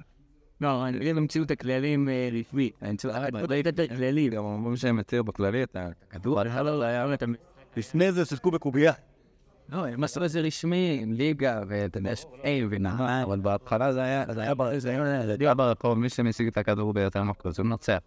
[0.60, 2.70] לא, אני המציאו את הכללים אה, רשמי.
[2.82, 4.32] אני צריך לדעת את הכללים.
[4.32, 6.40] גם אומרים שהם הציעו בכללי את הכדור.
[7.76, 8.92] לפני זה שיחקו בקובייה.
[9.68, 13.22] לא, הם עשו את זה רשמי, עם ליגה, ואתה יודע, שפעים ונהר.
[13.22, 16.92] אבל בהתחלה זה היה, זה היה בר- זה היה זה ברחוב, מי שמשיג את הכדור
[16.92, 17.98] ביותר מכות, הוא מנצח.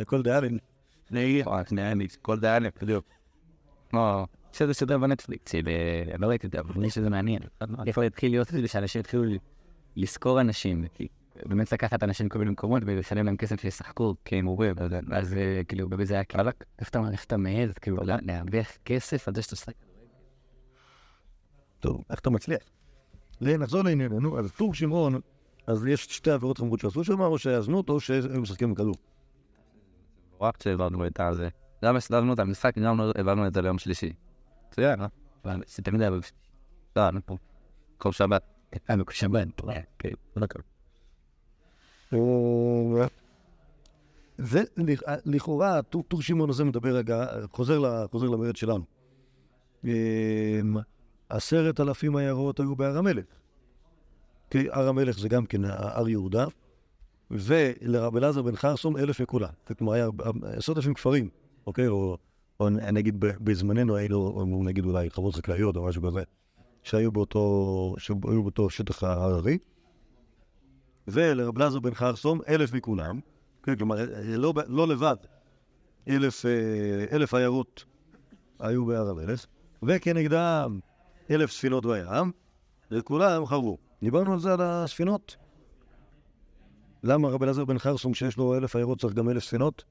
[0.00, 0.22] לכל
[1.92, 3.04] אני, כל זה לי, בדיוק.
[4.54, 5.60] יש איזה סדר בנטפליקס, אה,
[6.18, 7.42] לא ראיתי את זה, אבל נראה שזה מעניין.
[7.86, 9.36] איפה התחיל להיות זה שאנשים התחילו ל-
[9.96, 10.84] לשכור אנשים,
[11.46, 14.74] באמת לקחת אנשים מכל מיני מקומות ולשלם להם כסף שישחקו כהימורים,
[15.12, 16.44] אז אה, כאילו באמת זה היה כאילו,
[16.78, 19.74] איפה אתה- איך אתה מעז, כאילו, לה- להרוויח כסף על זה שאתה משחק.
[21.80, 22.58] טוב, איך אתה מצליח?
[23.40, 25.20] נחזור לענייננו, אז טור שמעון,
[25.66, 28.94] אז יש שתי עבירות חמורות שעשו שם, או שהיה זנות, או שהם משחקים בכדור.
[30.40, 31.48] רק שהעברנו את הזה.
[31.84, 34.12] גם הסדרנו את המשחק, גם העברנו את זה ליום שלישי.
[34.68, 35.06] מצוין, אה?
[35.44, 36.10] אבל זה תמיד היה.
[36.96, 37.36] לא, אני פה.
[37.98, 38.42] כל שבת.
[38.90, 39.46] אה, בכל שבת.
[39.98, 40.58] כן, כל הכל.
[44.38, 44.62] זה
[45.24, 48.84] לכאורה, טור שמעון הזה מדבר רגע, חוזר למרד שלנו.
[49.84, 50.76] אמ,
[51.28, 53.24] עשרת אלפים עיירות היו בהר המלך.
[54.50, 56.46] כי הר המלך זה גם כן הר יהודה,
[57.30, 59.48] ולרב אלעזר בן חרסון אלף וכולה.
[59.78, 60.08] כלומר, היה
[60.42, 61.28] עשרות אלפים כפרים,
[61.66, 61.88] אוקיי?
[61.88, 62.16] או,
[62.60, 66.22] או נגיד בזמננו היינו, או נגיד אולי חוות חקלאיות או משהו כזה,
[66.82, 69.58] שהיו באותו, שהיו באותו שטח ההררי.
[71.08, 73.20] ולרב אלעזר בן חרסון אלף מכולם.
[73.62, 75.16] כן, כלומר, לא, לא לבד,
[76.08, 77.84] אלף, אה, אלף עיירות
[78.58, 79.46] היו בהר המלך,
[79.82, 80.80] וכנגדם
[81.30, 82.32] אלף ספינות בים,
[82.90, 83.78] וכולם חרבו.
[84.02, 85.36] דיברנו על זה, על הספינות.
[87.02, 89.84] למה רבי אלעזר בן חרסום, שיש לו אלף עיירות, צריך גם אלף ספינות?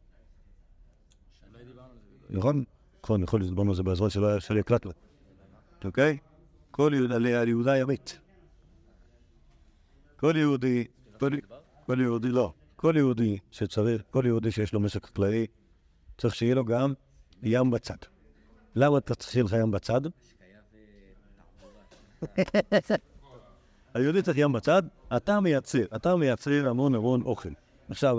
[2.30, 2.64] נכון?
[3.04, 4.54] נכון, יכול להיות, דיברנו על זה בעזרת שלא היה אפשר
[4.86, 4.92] לו.
[5.86, 6.18] אוקיי?
[6.72, 8.20] כל יהודה, על יהודה ימית.
[10.16, 10.88] כל יהודי,
[11.86, 12.54] כל, יהודי, לא.
[12.76, 15.46] כל יהודי שצריך, כל יהודי שיש לו משק חקלאי,
[16.18, 16.94] צריך שיהיה לו גם
[17.44, 17.96] ים בצד.
[18.76, 20.02] למה אתה צריך שיהיה לך ים בצד?
[23.94, 24.84] היהודי צריך ים בצד,
[25.18, 27.50] אתה מייצר, אתה מייצר המון המון אוכל.
[27.90, 28.18] עכשיו,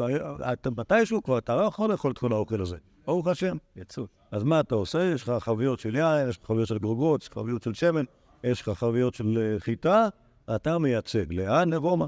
[0.77, 2.77] מתישהו כבר, אתה לא יכול לאכול את כל האוכל הזה.
[3.07, 4.07] ברוך השם, יצאו.
[4.31, 5.05] אז מה אתה עושה?
[5.05, 8.05] יש לך חביות של יין, יש לך חביות של גרוגות, יש לך חביות של שמן,
[8.45, 10.09] יש לך חביות של אה, חיטה,
[10.55, 11.33] אתה מייצג.
[11.33, 11.71] לאן?
[11.71, 12.07] לרומא,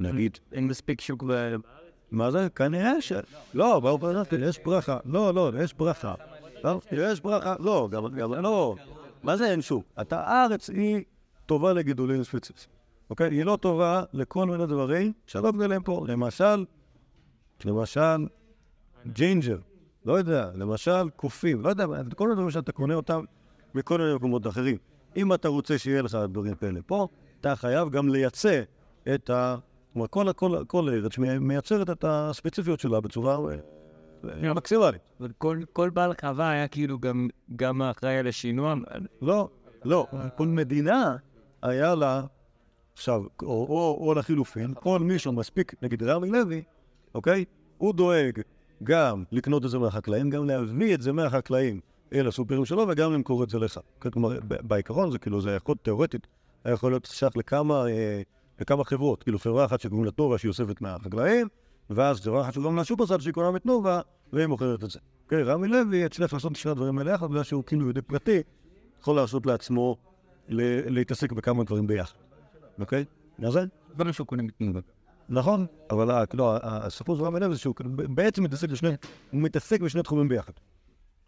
[0.00, 0.38] נגיד.
[0.52, 1.54] אין מספיק שוק ב...
[2.10, 2.48] מה זה?
[2.54, 3.12] כנראה ש...
[3.54, 4.98] לא, ברוך השם, יש ברכה.
[5.04, 6.14] לא, לא, יש ברכה.
[6.64, 7.54] לא, יש ברכה.
[7.60, 8.76] לא, גם, לא.
[9.22, 9.84] מה זה אין שוק?
[10.10, 11.04] הארץ היא
[11.46, 12.68] טובה לגידולים ספציפיים.
[13.10, 13.30] אוקיי?
[13.30, 16.04] היא לא טובה לכל מיני דברים שלא גדלים פה.
[16.08, 16.64] למשל,
[17.64, 18.26] למשל,
[19.06, 19.58] ג'ינג'ר.
[20.04, 21.60] לא יודע, למשל, קופים.
[21.60, 21.86] לא יודע,
[22.16, 23.24] כל מיני דברים שאתה קונה אותם
[23.74, 24.76] בכל מיני מקומות אחרים.
[25.16, 27.08] אם אתה רוצה שיהיה לך דברים כאלה פה,
[27.40, 28.62] אתה חייב גם לייצא
[29.14, 29.56] את ה...
[29.92, 33.38] כלומר, כל, כל, כל ארץ מייצרת את הספציפיות שלה בצורה
[34.24, 35.00] אה, מקסימלית.
[35.38, 38.74] כל, כל בעל חווה היה כאילו גם, גם האחראי על השינוע.
[39.22, 39.48] לא,
[39.84, 40.06] לא.
[40.36, 41.16] כל מדינה
[41.62, 42.22] היה לה,
[42.92, 46.62] עכשיו, או, או, או לחילופין, כל מישהו מספיק, נגיד רמי לוי,
[47.14, 47.44] אוקיי?
[47.78, 48.40] הוא דואג
[48.82, 51.80] גם לקנות את זה מהחקלאים, גם להביא את זה מהחקלאים
[52.14, 53.80] אל הסופרים שלו, וגם למכור את זה לך.
[53.98, 56.26] כלומר, בעיקרון זה כאילו, זה יכול תיאורטית,
[56.64, 58.22] היה יכול להיות שייך לכמה, אה,
[58.60, 59.22] לכמה חברות.
[59.22, 61.48] כאילו, חברה אחת שקוראים לה תנובה, שהיא אוספת מהחקלאים,
[61.90, 64.00] ואז חברה אחת שקוראים לה שופרסל, שהיא קונה מתנובה,
[64.32, 64.98] והיא מוכרת את זה.
[65.24, 68.42] אוקיי, רמי לוי הצליח לעשות את שני הדברים האלה יחד, בגלל שהוא כאילו יהודי פרטי,
[69.00, 69.96] יכול להרשות לעצמו
[70.48, 72.14] להתעסק בכמה דברים ביחד.
[72.80, 73.04] אוקיי?
[73.48, 73.64] זה?
[73.94, 74.80] דברים שהוא קונה מתנובה.
[75.28, 78.88] נכון, אבל לא, הסיפור של רמי לוי זה שהוא בעצם מתעסק בשני,
[79.30, 80.52] הוא מתעסק בשני תחומים ביחד.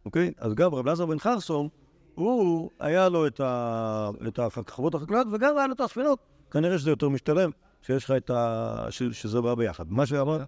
[0.05, 0.33] אוקיי?
[0.38, 1.68] אז גם רב אלעזר בן חרסון,
[2.14, 6.18] הוא, היה לו את, ה, את החוות החקלאיות וגם היה לו את הספינות.
[6.53, 7.51] כנראה שזה יותר משתלם,
[7.83, 8.87] שיש לך את ה...
[8.91, 9.91] ש, שזה בא ביחד.
[9.91, 10.45] מה שאמר...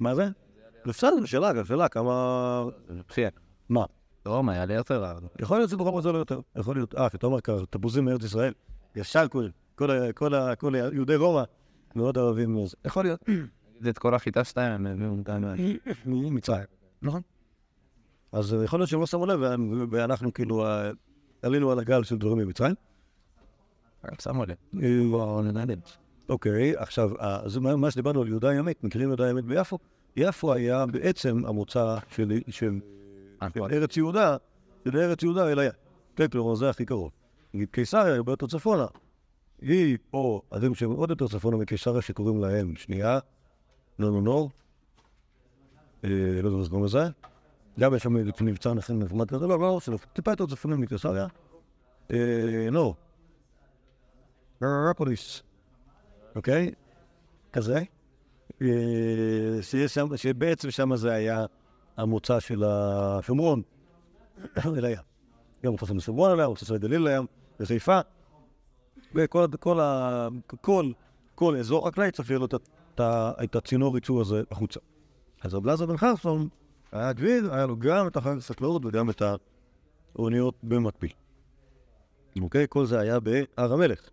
[0.00, 0.28] מה זה?
[0.86, 2.64] בסדר, שאלה, שאלה, כמה...
[3.08, 3.28] כן.
[3.68, 3.84] מה?
[4.26, 5.04] רומא יעלה יותר.
[5.40, 6.40] יכול להיות שברומא זה לא יותר.
[6.56, 6.94] יכול להיות...
[6.94, 7.38] אה, אתה אומר
[7.70, 8.52] תפוזים מארץ ישראל.
[8.96, 11.42] ישר כל, כל, ה- כל, ה- כל יהודי רומא
[11.94, 12.18] מאוד.
[12.66, 12.76] זה.
[12.84, 13.20] יכול להיות.
[13.88, 15.48] את כל החיטה שלהם, הם הביאו אותנו.
[16.06, 16.64] מצרים.
[17.02, 17.20] נכון.
[18.32, 19.40] אז יכול להיות שהם לא שמו לב,
[19.90, 20.90] ואנחנו כאילו אה,
[21.42, 22.74] עלינו על הגל של דברים ממצרים.
[24.20, 24.56] שמו לב.
[24.82, 24.88] אה,
[26.28, 29.78] אוקיי, עכשיו, אה, זה מה מה שדיברנו על יהודה ימית, מכירים יהודה ימית ביפו?
[30.16, 32.80] יפו היה בעצם המוצא של של-
[33.54, 34.36] של ארץ יהודה,
[34.84, 35.72] של ארץ יהודה אל הים.
[36.32, 37.10] כלומר, זה הכי קרוב.
[37.54, 38.86] נגיד קיסריה, הרבה יותר צפונה.
[39.62, 43.18] היא, או ערים שהם עוד יותר צפונה מקיסריה, שקוראים להם, שנייה,
[43.98, 44.50] נו נו נו,
[46.04, 46.08] אה,
[46.42, 47.04] לא יודע איך קוראים לזה.
[47.80, 51.26] גם יש שם מבצע נכן מפורמט כזה, לא, לא, זה טיפה יותר צפונה מקיסריה.
[52.10, 52.68] אה,
[54.60, 54.68] נו.
[54.90, 55.42] רפוליס.
[56.36, 56.70] אוקיי?
[57.52, 57.82] כזה.
[58.62, 61.46] אה, שם, שבעצם שם זה היה
[61.96, 63.62] המוצא של השומרון
[64.76, 65.02] אל הים.
[65.64, 67.26] גם מוצא של שומרון אל הים, מוצא של הגליל לים,
[67.60, 68.00] וחיפה.
[69.14, 70.28] וכל כל, ה-
[70.60, 70.92] כל,
[71.34, 74.80] כל אזור חקלאי צריך להיות את, הצינור ייצור הזה החוצה.
[75.42, 76.48] אז רב אלעזר בן חרסון
[76.92, 79.22] היה גביר, היה לו גם את החג החקלאות וגם את
[80.14, 81.12] האוניות במקביל.
[82.40, 82.66] אוקיי?
[82.68, 84.10] כל זה היה בהר המלך.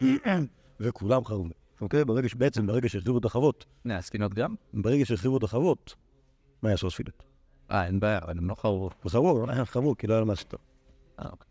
[0.80, 1.48] וכולם חרבו.
[1.80, 2.04] אוקיי?
[2.04, 4.54] ברגע שבעצם, ברגע שהחריבו את החוות, הנה, הספינות גם?
[4.74, 5.94] ברגע שהחריבו את החוות,
[6.62, 7.22] מה יעשו הספינות?
[7.70, 8.90] אה, אין בעיה, אבל הם לא חרבו.
[9.08, 10.54] חרבו, אה, חרבו, כי לא היה למה לעשות.
[11.20, 11.46] אה, אוקיי.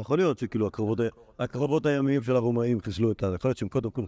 [0.00, 3.26] יכול להיות שכאילו הקרבות, ה- הקרבות הימיים של הרומאים חיסלו את ה...
[3.34, 4.04] יכול להיות שהם קודם כל.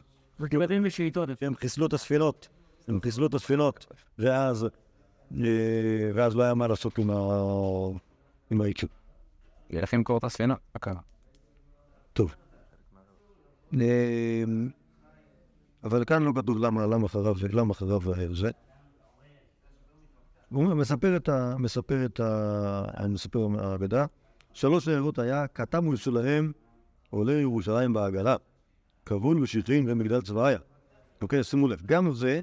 [1.41, 2.49] שהם חיסלו את הספינות,
[2.89, 3.87] הם חיסלו את הספינות,
[4.19, 4.67] ואז,
[5.35, 7.15] אה, ואז לא היה מה לעשות עם ה...
[8.51, 8.91] עם העיצוב.
[9.71, 11.01] ילך למכור את הספינה, מה קרה?
[12.13, 12.35] טוב.
[13.75, 14.45] אה,
[15.85, 18.05] אבל כאן לא כתוב למה, למה חרב, למה חרב
[18.35, 18.51] זה.
[20.49, 21.55] הוא מספר את ה...
[21.59, 22.85] מספר את ה...
[22.97, 24.07] אני מספר מהאגדה.
[24.53, 26.53] שלוש הערות היה, כתמו שלהם
[27.11, 28.37] עולה ירושלים בעגלה,
[29.07, 30.59] כבול ושטרין ומגדל צבאיה.
[31.23, 32.41] אוקיי, שימו לב, גם זה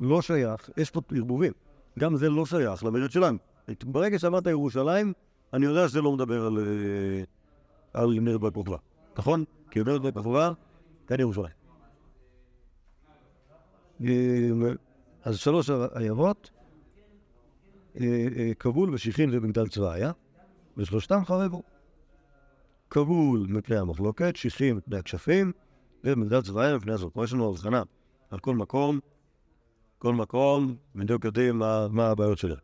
[0.00, 1.52] לא שייך, יש פה ערבובים,
[1.98, 3.38] גם זה לא שייך למרד שלנו.
[3.84, 5.12] ברגע שאמרת ירושלים,
[5.52, 7.22] אני יודע שזה לא מדבר על, אה,
[8.00, 8.76] על מרד בר כוכבא,
[9.18, 9.44] נכון?
[9.70, 10.52] כי מרד בר כוכבא,
[11.06, 11.52] כאן ירושלים.
[14.04, 14.50] אה,
[15.24, 16.50] אז שלוש עיירות,
[18.00, 20.12] אה, אה, כבול ושכין ומגדל צבאיה,
[20.76, 21.62] ושלושתם חרבו.
[22.90, 25.52] כבול מפני המחלוקת, שכין מפני הכשפים,
[26.04, 27.12] ומגדל צבאיה מפני הזאת.
[27.14, 27.82] פה יש לנו הבחנה
[28.30, 29.00] על כל מקום
[30.00, 31.58] כל מקום, בדיוק יודעים
[31.90, 32.58] מה הבעיות שלהם.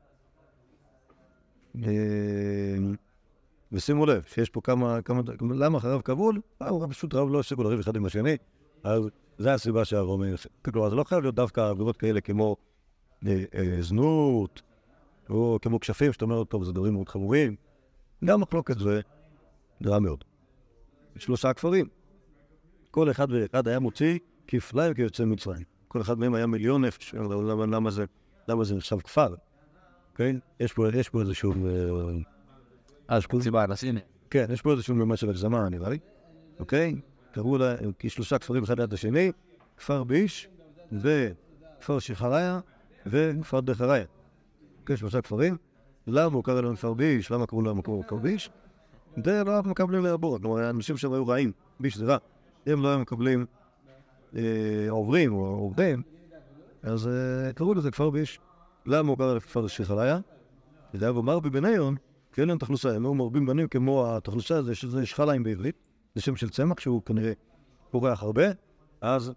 [3.72, 6.40] ושימו לב, שיש פה כמה, כמה, למה אחריו כבול?
[6.62, 8.36] אה, פשוט רב לא הפסיקו לריב אחד עם השני,
[8.84, 9.02] אז
[9.38, 10.50] זו הסיבה שהרומים עושים.
[10.64, 12.56] כלומר, זה לא חייב להיות דווקא עבירות כאלה כמו
[13.26, 14.62] אה, אה, זנות,
[15.30, 17.56] או כמו כשפים, שאתה אומר, טוב, זה דברים מאוד חמורים.
[18.24, 19.00] גם מחלוקת זה
[19.86, 20.24] רע מאוד.
[21.16, 21.88] שלושה כפרים.
[22.90, 25.64] כל אחד ואחד היה מוציא כפליים כיוצא מצרים.
[25.88, 27.14] כל אחד מהם היה מיליון נפש.
[27.14, 28.04] למה, למה, זה,
[28.48, 29.34] למה זה נחשב כפר?
[30.14, 30.36] כן?
[30.60, 31.52] יש פה, יש פה איזשהו...
[33.10, 33.18] אה,
[33.54, 34.00] אה, אז הנה.
[34.30, 35.98] כן, יש פה איזשהו ממד של הגזמה, נראה לי.
[36.60, 36.94] אוקיי?
[37.32, 39.32] קראו לה כשלושה כפרים אחד ליד השני,
[39.76, 40.48] כפר ביש
[40.92, 42.60] וכפר שחריה
[43.06, 44.04] וכפר דחריה.
[44.86, 45.56] כן, שלושה כפרים.
[46.06, 47.30] למה הוא קרא להם כפר ביש?
[47.30, 48.50] למה קראו להם כפר ביש?
[49.24, 50.38] זה לא היו מקבלים לעבור.
[50.38, 51.52] כלומר, האנשים שם היו רעים.
[51.80, 52.16] ביש זה רע.
[52.66, 53.46] הם לא היו מקבלים
[54.36, 56.02] אה, עוברים או עובדים,
[56.82, 58.40] אז אה, קראו לזה כפר ביש.
[58.86, 60.18] למה הוא קרא לכפר שחריה?
[60.94, 61.96] זה היה במר בבניון,
[62.36, 66.22] כי אין להם תחלוסה, הם היו מרבים בנים כמו התחלוסה הזה, שזה שחליים בעברית, זה
[66.22, 67.32] שם של צמח שהוא כנראה
[67.90, 68.42] פורח הרבה,
[69.00, 69.32] אז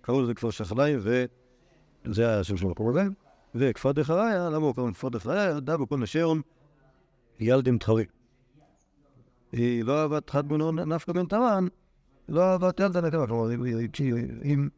[0.00, 3.02] קראו לזה כפר שחליים, וזה היה השם של המקום הזה.
[3.54, 5.60] וכפר דחריה, למה הוא קרא כפר דחריה?
[5.60, 6.40] דא בכל נשרון
[7.40, 8.04] ילדים תחרי.
[9.52, 11.66] היא לא אהבת חד בנו נפקא בן תמן,
[12.28, 13.54] לא אהבת ילדה נקבה, כלומר,
[14.44, 14.68] אם...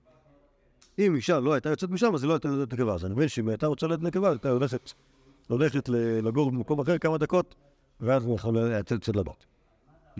[0.98, 2.94] אם אישה לא הייתה יוצאת משם, אז היא לא הייתה יוצאת נקבה.
[2.94, 4.92] אז אני מבין שאם הייתה רוצה להיות נקבה, הייתה הולכת,
[5.48, 7.54] הולכת ל- לגור במקום אחר כמה דקות,
[8.00, 9.44] ואז היא יכולה לצאת לבת.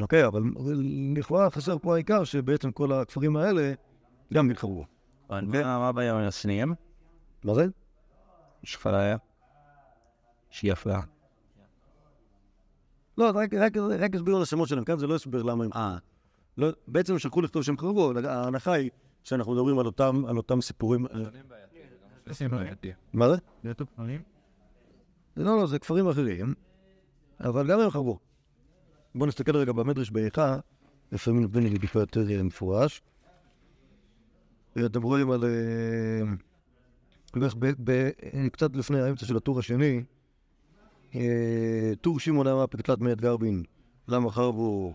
[0.00, 0.42] אוקיי, אבל
[1.16, 3.72] לכאורה חסר פה העיקר שבעצם כל הכפרים האלה
[4.32, 4.84] גם נלחמו.
[5.30, 5.40] מה
[5.78, 6.74] מה הבעיה עם השניים?
[7.44, 7.66] מה זה?
[8.64, 9.16] שפריה.
[10.50, 10.98] שהיא יפה.
[13.18, 15.70] לא, רק, רק, רק הסבירו על השמות שלהם, כאן זה לא הסבר למה הם...
[15.74, 15.96] אה.
[16.58, 18.90] לא, בעצם שלחו לכתוב שהם חרבו, ההנחה היא
[19.22, 21.06] שאנחנו מדברים על אותם, על אותם סיפורים...
[21.06, 21.10] אה,
[23.12, 23.36] מה זה?
[25.36, 26.54] לא, לא, זה כפרים אחרים,
[27.40, 28.18] אבל גם הם חרבו.
[29.14, 30.58] בואו נסתכל רגע במדרש באיכה,
[31.12, 33.02] לפעמים נותנים לי טיפה יותר מפורש.
[34.86, 35.44] אתם רואים על...
[35.44, 36.22] אה,
[38.52, 40.04] קצת לפני האמצע של הטור השני,
[41.14, 43.62] אה, טור שמעון אמר פקטלת מאת גרבין,
[44.08, 44.94] למה חרבו?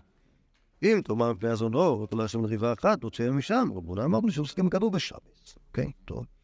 [0.82, 4.90] אם תאמר מפני הזונו, תולה שם לריבה אחת, תוציא משם, רבונה אמר לי שעוסקים כדור
[4.90, 5.54] בשבץ.
[5.68, 6.37] אוקיי, טוב.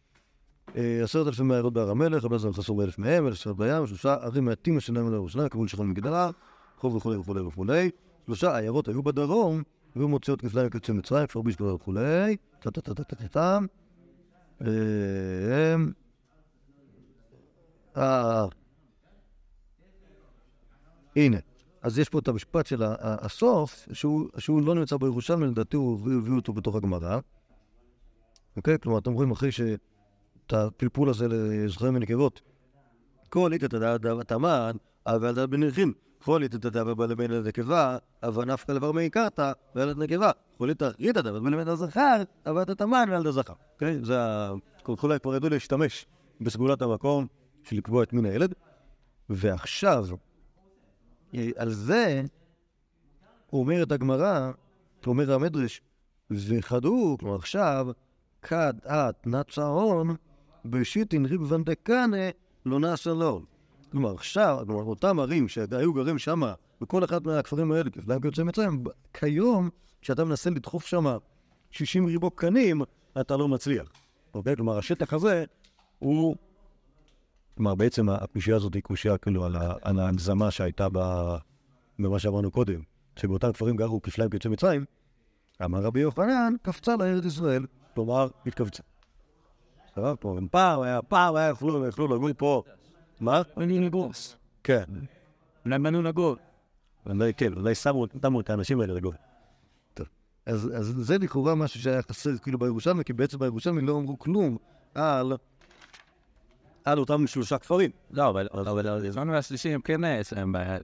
[0.74, 4.44] עשרת אלפים מעיירות בהר המלך, רבי זר חסור באלף מהם, אלף שרת בים, שלושה ערים
[4.44, 6.30] מעטים השנה מלא ירושלים, כבול שכון מגדרה,
[6.78, 7.90] חוב וכולי וכולי וכולי.
[8.26, 9.62] שלושה עיירות היו בדרום,
[9.96, 12.36] והיו מוציאות כפליים כיוצא מצרים, כפר ביש וכולי.
[12.60, 13.58] טה טה טה טה טה טה.
[14.62, 15.76] אה,
[17.96, 18.46] אה,
[21.16, 21.36] הנה,
[21.82, 26.52] אז יש פה את המשפט של הסוף, שהוא, לא נמצא בירושלמי, לדעתי הוא הביא- אותו
[26.52, 27.18] בתוך הגמרא.
[28.56, 28.78] אוקיי?
[28.78, 29.80] כלומר, אתם רואים אחרי שאת
[30.52, 32.40] הפלפול הזה לזכרי מנקבות.
[33.28, 34.76] כל איתא תדע תמן,
[35.06, 35.92] אבל דא בנרחין.
[36.24, 40.30] כל איתא תדע בבעל בן לנקבה, אבל נפקא לבר מי קרתא, וילד נקבה.
[40.58, 43.52] כל איתא ריתא דא בבעל בן לזכר, אבל אתה תמן וילד הזכר.
[43.74, 43.98] אוקיי?
[44.04, 44.52] זה ה...
[44.82, 46.06] כולי כבר ידעו להשתמש
[46.40, 47.26] בסגולת המקום
[47.62, 48.54] של לקבוע את מין הילד.
[49.28, 50.06] ועכשיו,
[51.56, 52.22] על זה
[53.52, 54.50] אומרת הגמרא,
[55.06, 55.82] אומר המדרש,
[56.30, 57.86] וחדו, כלומר עכשיו,
[58.42, 60.16] כד את נצרון,
[60.64, 62.30] בשיטין ריב ונדקנה
[62.66, 63.42] לא נעשה לו.
[63.90, 66.42] כלומר עכשיו, כלומר אותם ערים שהיו גרים שם,
[66.80, 71.04] בכל אחד מהכפרים האלה, כפליים כיוצא מצרים, כיום, כשאתה מנסה לדחוף שם
[71.70, 72.82] 60 ריבו קנים,
[73.20, 73.92] אתה לא מצליח.
[74.34, 74.56] אוקיי?
[74.56, 75.44] כלומר, השטח הזה
[75.98, 76.36] הוא...
[77.56, 80.88] כלומר, בעצם הקושייה הזאת היא קושייה כאילו על, ההגזמה שהייתה.
[81.98, 82.80] במה שאמרנו קודם,
[83.16, 84.84] שבאותם כפרים גרו כפליים כיוצא מצרים,
[85.64, 88.82] אמר רבי יוחנן, קפצה לארץ ישראל, כלומר, התכווצה.
[90.50, 92.62] פעם היה, פעם היה, יכלו, יכלו לגור פה.
[93.20, 93.42] מה?
[93.56, 94.36] אני לגרוס.
[94.64, 94.84] כן.
[95.64, 96.36] אולי באנו לגור.
[97.06, 98.04] אולי כן, אולי שמו
[98.40, 99.12] את האנשים האלה לגור.
[99.94, 100.06] טוב.
[100.46, 104.56] אז, אז זה לכאורה משהו שהיה חסר כאילו בירושלמי, כי בעצם בירושלמי לא אמרו כלום
[104.94, 105.32] על,
[106.84, 107.90] על אותם שלושה כפרים.
[108.10, 110.78] לא, אבל אבל הזמן והשלישי הם כן יש להם בעיה.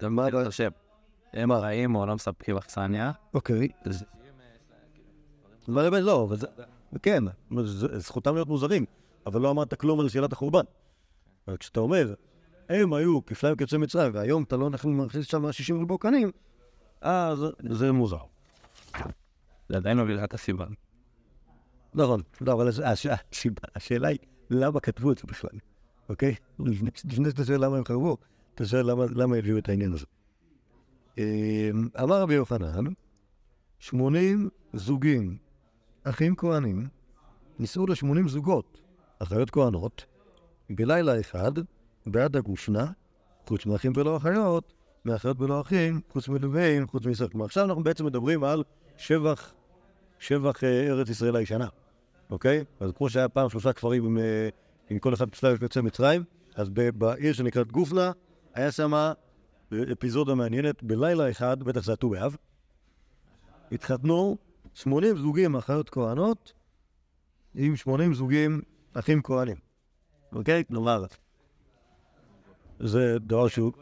[0.00, 0.70] זה מה אתה חושב?
[1.32, 3.12] הם הרעים או לא מספקים אכסניה.
[3.34, 3.68] אוקיי.
[5.68, 6.46] אבל באמת לא, אבל זה...
[7.02, 7.24] כן,
[7.64, 8.84] זה- זכותם להיות מוזרים,
[9.26, 10.64] אבל לא אמרת כלום על שאלת החורבן.
[11.48, 12.14] אבל כשאתה אומר,
[12.68, 16.30] הם היו כפליים כיוצאי מצרים, והיום אתה לא אנחנו מכניס שם 60 ריבו קנים,
[17.00, 17.38] אז
[17.70, 18.18] זה מוזר.
[19.68, 20.66] זה עדיין לא בגלל הסיבה.
[21.94, 22.68] נכון, לא, אבל
[23.74, 24.18] השאלה היא,
[24.50, 25.58] למה כתבו את זה בכלל,
[26.08, 26.34] אוקיי?
[27.04, 28.16] לפני שאתה שואל למה הם חרבו,
[28.54, 30.06] אתה שואל למה- למה הביאו את העניין הזה.
[31.18, 32.84] אמ, אמר רבי יוחנן,
[33.78, 35.38] 80 זוגים,
[36.10, 36.88] אחים כהנים,
[37.58, 38.80] נישאו ל-80 זוגות,
[39.18, 40.04] אחיות כהנות,
[40.70, 41.52] בלילה אחד,
[42.06, 42.86] בעד הגופנה,
[43.46, 44.72] חוץ מאחים ולא אחיות,
[45.04, 47.28] מאחיות ולא אחים, חוץ מלווים, חוץ מישראל.
[47.28, 48.64] כלומר, עכשיו אנחנו בעצם מדברים על
[48.96, 49.54] שבח,
[50.18, 51.68] שבח אה, ארץ ישראל הישנה,
[52.30, 52.64] אוקיי?
[52.80, 54.48] אז כמו שהיה פעם שלושה כפרים עם, אה,
[54.90, 58.12] עם כל אחד פסלב יוצא מצרים, אז בעיר שנקראת גופנה,
[58.54, 59.12] היה שם
[59.92, 62.36] אפיזודה מעניינת, בלילה אחד, בטח זה הט"ו באב,
[63.72, 64.36] התחתנו
[64.80, 66.52] 80 זוגים אחיות כהנות
[67.54, 68.60] עם 80 זוגים
[68.94, 69.56] אחים כהנים,
[70.32, 70.64] אוקיי?
[70.68, 71.04] כלומר,
[72.78, 73.72] זה דבר שהוא...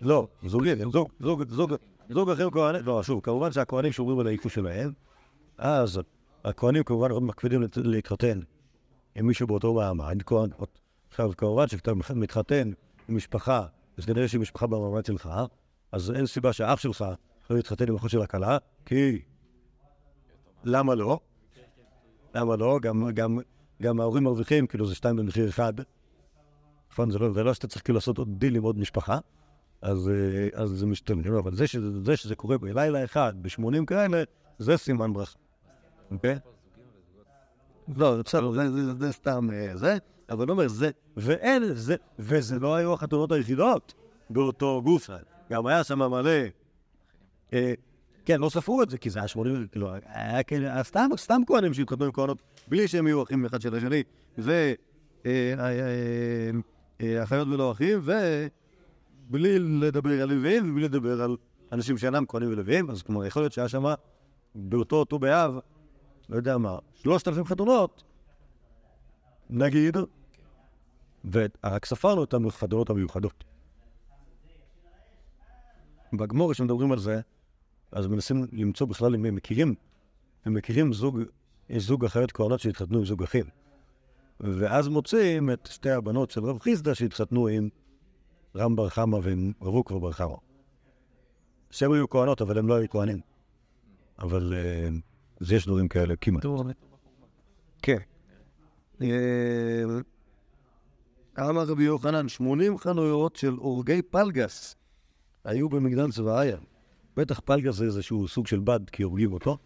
[0.00, 1.74] לא, זוגים, זוג, זוג, זוג,
[2.10, 4.92] זוג אחים כהנים, לא, שוב, כמובן שהכהנים שומרים על הייחוס שלהם,
[5.58, 6.00] אז
[6.44, 8.40] הכהנים כמובן מאוד מקפידים להתחתן
[9.14, 10.78] עם מישהו באותו מעמד, כהנות.
[11.10, 12.70] עכשיו, כמובן שכשאתה מתחתן
[13.08, 15.30] עם משפחה, אז כנראה שהיא משפחה במעמד שלך,
[15.92, 17.04] אז אין סיבה שהאח שלך
[17.50, 19.22] לא יתחתן עם אחות של הכלה, כי...
[20.64, 21.18] למה לא?
[22.34, 22.78] למה לא?
[22.82, 23.38] גם, גם,
[23.82, 25.72] גם ההורים מרוויחים, כאילו זה שתיים במחיר אחד.
[26.92, 29.18] נכון, זה לא, זה לא שאתה צריך כאילו לעשות עוד דיל עם עוד משפחה,
[29.82, 31.34] אז, אה, אז זה משתלם.
[31.34, 34.22] אבל זה שזה, זה שזה קורה בלילה אחד, ב-80 כאלה,
[34.58, 35.38] זה סימן ברכה.
[36.10, 36.38] אוקיי?
[37.96, 38.50] לא, זה בסדר,
[38.98, 39.98] זה, סתם אה, זה,
[40.30, 43.94] אבל אומר, זה, ואין, זה, וזה לא היו החתונות היחידות
[44.30, 45.10] באותו גוף.
[45.50, 46.30] גם היה שם מלא,
[47.52, 47.74] אה,
[48.24, 51.74] כן, לא ספרו את זה, כי זה היה 80, כאילו, היה כאלה, סתם, סתם כהנים
[51.74, 54.02] שהתחתנו עם כהנות, בלי שהם יהיו אחים אחד של השני,
[54.38, 54.72] ו...
[55.26, 55.54] אה,
[57.00, 58.00] אה, אה, ולא אחים,
[59.28, 61.36] ובלי לדבר על לוויים ובלי לדבר על
[61.72, 63.84] אנשים שאינם כהנים ולוויים, אז כלומר, יכול להיות שהיה שם
[64.54, 65.54] באותו ט"ו באב,
[66.28, 68.02] לא יודע מה, שלושת אלפים חתונות,
[69.50, 69.96] נגיד,
[71.32, 73.44] ורק ספרנו אותם לחתונות המיוחדות.
[76.12, 77.20] בגמור, כשמדברים על זה,
[77.92, 79.74] אז מנסים למצוא בכלל אם הם מכירים,
[80.44, 81.20] הם מכירים זוג,
[81.76, 83.44] זוג אחיות כהנות שהתחתנו עם זוג אחים.
[84.40, 87.68] ואז מוצאים את שתי הבנות של רב חיסדא שהתחתנו עם
[88.56, 90.36] רם בר חמא ועם רבוקו בר חמא.
[91.70, 93.20] שהם היו כהנות, אבל הם לא היו כהנים.
[94.18, 94.88] אבל אה,
[95.40, 96.42] אז יש דברים כאלה כמעט.
[97.82, 97.98] כן.
[99.02, 99.84] אה,
[101.38, 104.76] אמר רבי יוחנן, 80 חנויות של הורגי פלגס
[105.44, 106.56] היו במגדל צבאיה.
[107.16, 109.58] בטח פלגס זה איזשהו סוג של בד, כי הורגים אותו,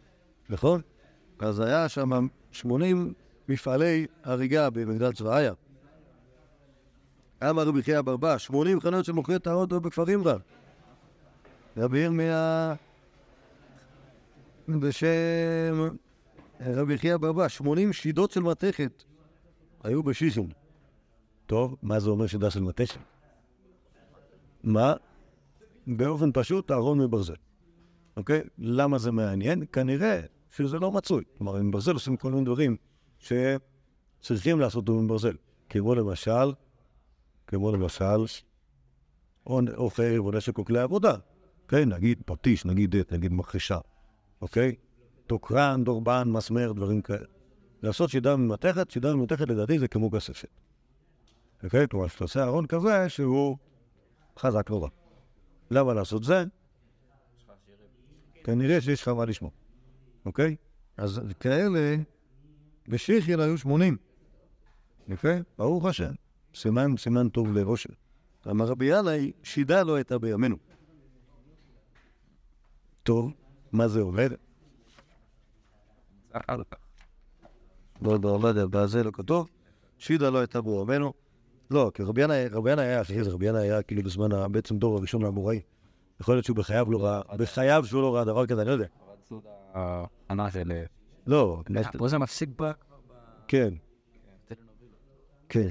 [0.49, 0.81] נכון?
[1.39, 3.13] אז היה שם 80
[3.49, 5.53] מפעלי הריגה במגדל צבאיה.
[7.43, 10.35] אמר רבי חייא ברבא, 80 חנויות של מוכרי טהרות בכפר אימרא.
[11.77, 12.75] רבי ירמיה
[14.69, 15.89] בשם
[16.61, 19.05] רבי חייא ברבא, 80 שידות של מתכת
[19.85, 20.49] היו בשישון.
[21.47, 23.01] טוב, מה זה אומר שידה של מתכת?
[24.65, 24.95] מה?
[25.87, 27.35] באופן פשוט, ארון מברזל.
[28.17, 28.43] אוקיי?
[28.59, 29.65] למה זה מעניין?
[29.73, 30.21] כנראה
[30.51, 31.25] שזה לא מצוי.
[31.39, 32.77] כלומר, עם ברזל עושים כל מיני דברים
[33.19, 35.37] שצריכים לעשות עם ברזל.
[35.69, 36.53] כמו למשל,
[37.47, 38.25] כמו למשל,
[39.47, 39.61] או,
[40.19, 41.15] או נשק או כלי עבודה.
[41.69, 43.79] כן, נגיד פטיש, נגיד עט, נגיד מכחשה.
[44.41, 44.75] אוקיי?
[45.27, 47.27] תוקרן, דורבן, מסמר, דברים כאלה.
[47.83, 50.49] לעשות שידה ממתכת, שידה ממתכת לדעתי זה כמו כספת.
[51.65, 51.89] אוקיי?
[51.89, 53.57] כלומר, שאתה עושה ארון כזה שהוא
[54.39, 55.06] חזק לא.
[55.71, 56.45] למה לעשות זה?
[58.45, 59.51] כנראה שיש לך מה לשמוע,
[60.27, 60.57] אוקיי?
[60.97, 61.97] אז כאלה,
[62.89, 63.97] בשיחיל היו 80,
[65.11, 65.43] אוקיי?
[65.59, 66.13] ברוך השם,
[66.55, 67.91] סימן, סימן טוב לאושר.
[68.51, 70.57] אמר רבי ינאי, שידה לא הייתה בימינו.
[73.03, 73.33] טוב,
[73.73, 74.29] מה זה אומר?
[78.03, 79.49] לא, לא, לא יודע, בזה לא כתוב.
[79.99, 81.13] שידה לא הייתה בימינו.
[81.71, 85.61] לא, כי רבי ינאי, היה אחי, רבי ינאי היה כאילו בזמן, בעצם דור הראשון לאמוראי.
[86.21, 88.87] יכול להיות שהוא בחייו לא ראה, בחייו שהוא לא ראה דבר כזה, אני לא יודע.
[90.31, 90.73] ענה של...
[91.27, 91.63] לא,
[91.99, 92.71] פה זה מפסיק ב...
[93.49, 93.75] כן.
[95.49, 95.69] כן.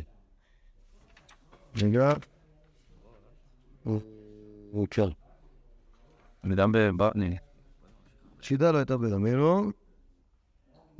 [1.81, 2.13] רגע.
[3.83, 5.09] הוא כן.
[6.43, 7.37] וגם בברני.
[8.41, 9.71] שידה לא הייתה בימינו.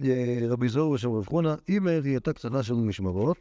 [0.04, 3.38] אה, רבי זוהר ושם רב חונה, אם היא הייתה קטנה של משמרות,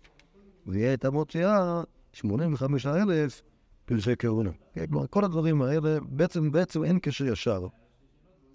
[0.66, 3.42] והיא הייתה מוציאה 85,000
[3.84, 4.50] פרשי כהונה.
[4.72, 7.66] כן, כלומר, כל הדברים האלה, בעצם, בעצם אין קשר ישר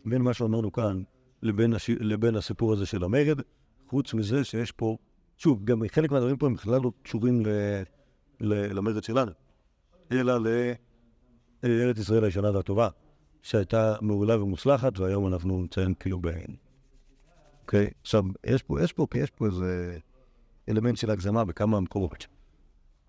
[0.05, 1.03] בין מה שאמרנו כאן
[1.41, 1.89] לבין, הש...
[1.89, 3.39] לבין הסיפור הזה של המרד,
[3.87, 4.97] חוץ מזה שיש פה,
[5.37, 7.49] שוב, גם חלק מהדברים פה הם בכלל לא קשורים ל...
[8.39, 8.77] ל...
[8.77, 9.31] למרד שלנו,
[10.11, 10.37] אלא
[11.63, 12.89] לארץ ישראל הישנה והטובה,
[13.41, 16.27] שהייתה מעולה ומוצלחת, והיום אנחנו נציין כאילו ב...
[17.61, 17.89] אוקיי?
[18.01, 19.97] עכשיו, יש פה, יש פה, יש פה איזה
[20.69, 22.27] אלמנט של הגזמה בכמה מקומות.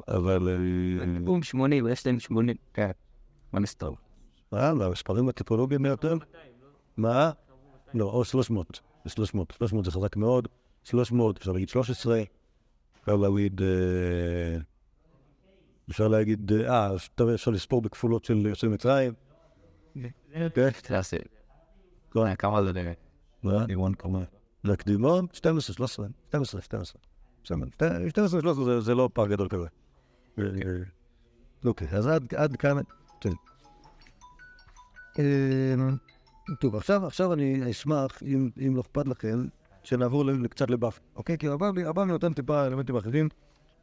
[0.09, 0.49] אבל...
[0.49, 2.57] אה, בום 80, יש להם 80.
[2.75, 2.91] כן.
[3.53, 3.91] מה נסתר?
[4.53, 4.73] מה?
[4.79, 6.17] והמספרים הטיפולוגיים ביותר?
[6.97, 7.31] מה?
[7.95, 8.81] לא, או 300.
[9.05, 9.53] זה 300.
[9.59, 10.49] 300 זה חזק מאוד.
[10.85, 12.23] 300, אפשר להגיד 13.
[13.01, 14.59] אפשר להגיד, אה,
[15.91, 19.13] אפשר להגיד, אה, אפשר- אפשר לספור בכפולות של של מצרים.
[19.95, 20.09] כן.
[23.45, 23.51] לא,
[23.95, 24.25] כמה זה?
[24.65, 27.03] להקדימון, 12, 13, 12, 12.
[27.45, 29.67] 12, 13 זה- לא פער גדול כזה.
[30.39, 30.45] אה,
[31.65, 32.77] אוקיי, אז עד- כאן...
[33.21, 33.31] כן.
[35.19, 35.75] אה,
[36.61, 39.45] טוב, עכשיו, עכשיו אני אשמח, אם, אם לא אכפת לכם,
[39.83, 41.39] שנעבור קצת לבאפי, אוקיי?
[41.39, 43.29] כי הבבלי נותן טיפה אלמנטים אחרים,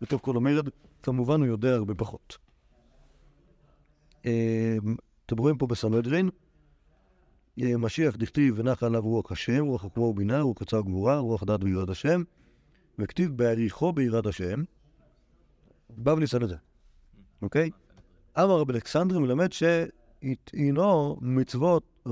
[0.01, 0.67] בתוך כל המרד,
[1.03, 2.37] כמובן הוא יודע הרבה פחות.
[4.25, 4.77] אה,
[5.25, 6.29] אתם רואים פה בסנהדרין,
[7.61, 11.63] אה, משיח דכתיב ונח עליו רוח השם, רוח חוכמה ובינה, רוח קצר גבורה, רוח דעת
[11.63, 12.23] ויראת השם,
[12.99, 14.63] וכתיב בהעריכו ביראת השם,
[15.97, 16.59] בבלי סנהדרין,
[17.41, 17.69] אוקיי?
[18.39, 22.07] אמר רבי אלכסנדר מלמד שהינו מצוות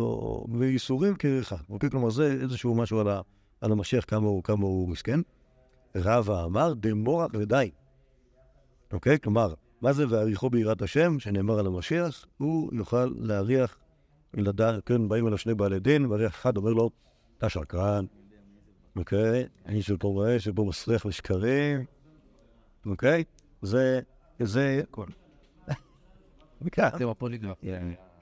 [0.60, 1.90] ואיסורים כריכה, אוקיי?
[1.90, 3.00] כלומר זה איזשהו משהו
[3.62, 5.20] על, המשיח, כמה הוא, כמה הוא מסכן.
[5.96, 7.72] רבא אמר דמורח ודי,
[8.94, 9.20] אוקיי?
[9.20, 13.78] כלומר, מה זה והעריכו ביראת השם, שנאמר על המשיח, הוא יוכל להריח
[14.34, 16.90] לדעת, כן, באים אליו שני בעלי דין, ואריח אחד אומר לו,
[17.38, 18.06] אתה שקרן,
[18.96, 19.48] אוקיי?
[19.66, 21.86] אני שפה רואה שפה מסריח לשקרים,
[22.86, 23.24] אוקיי?
[23.62, 24.00] זה,
[24.40, 25.06] זה, הכל.
[26.62, 27.58] וכך, זה בפוליגרף.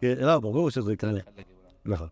[0.02, 1.12] כן, לא, ברור שזה יקרה.
[1.86, 2.08] נכון.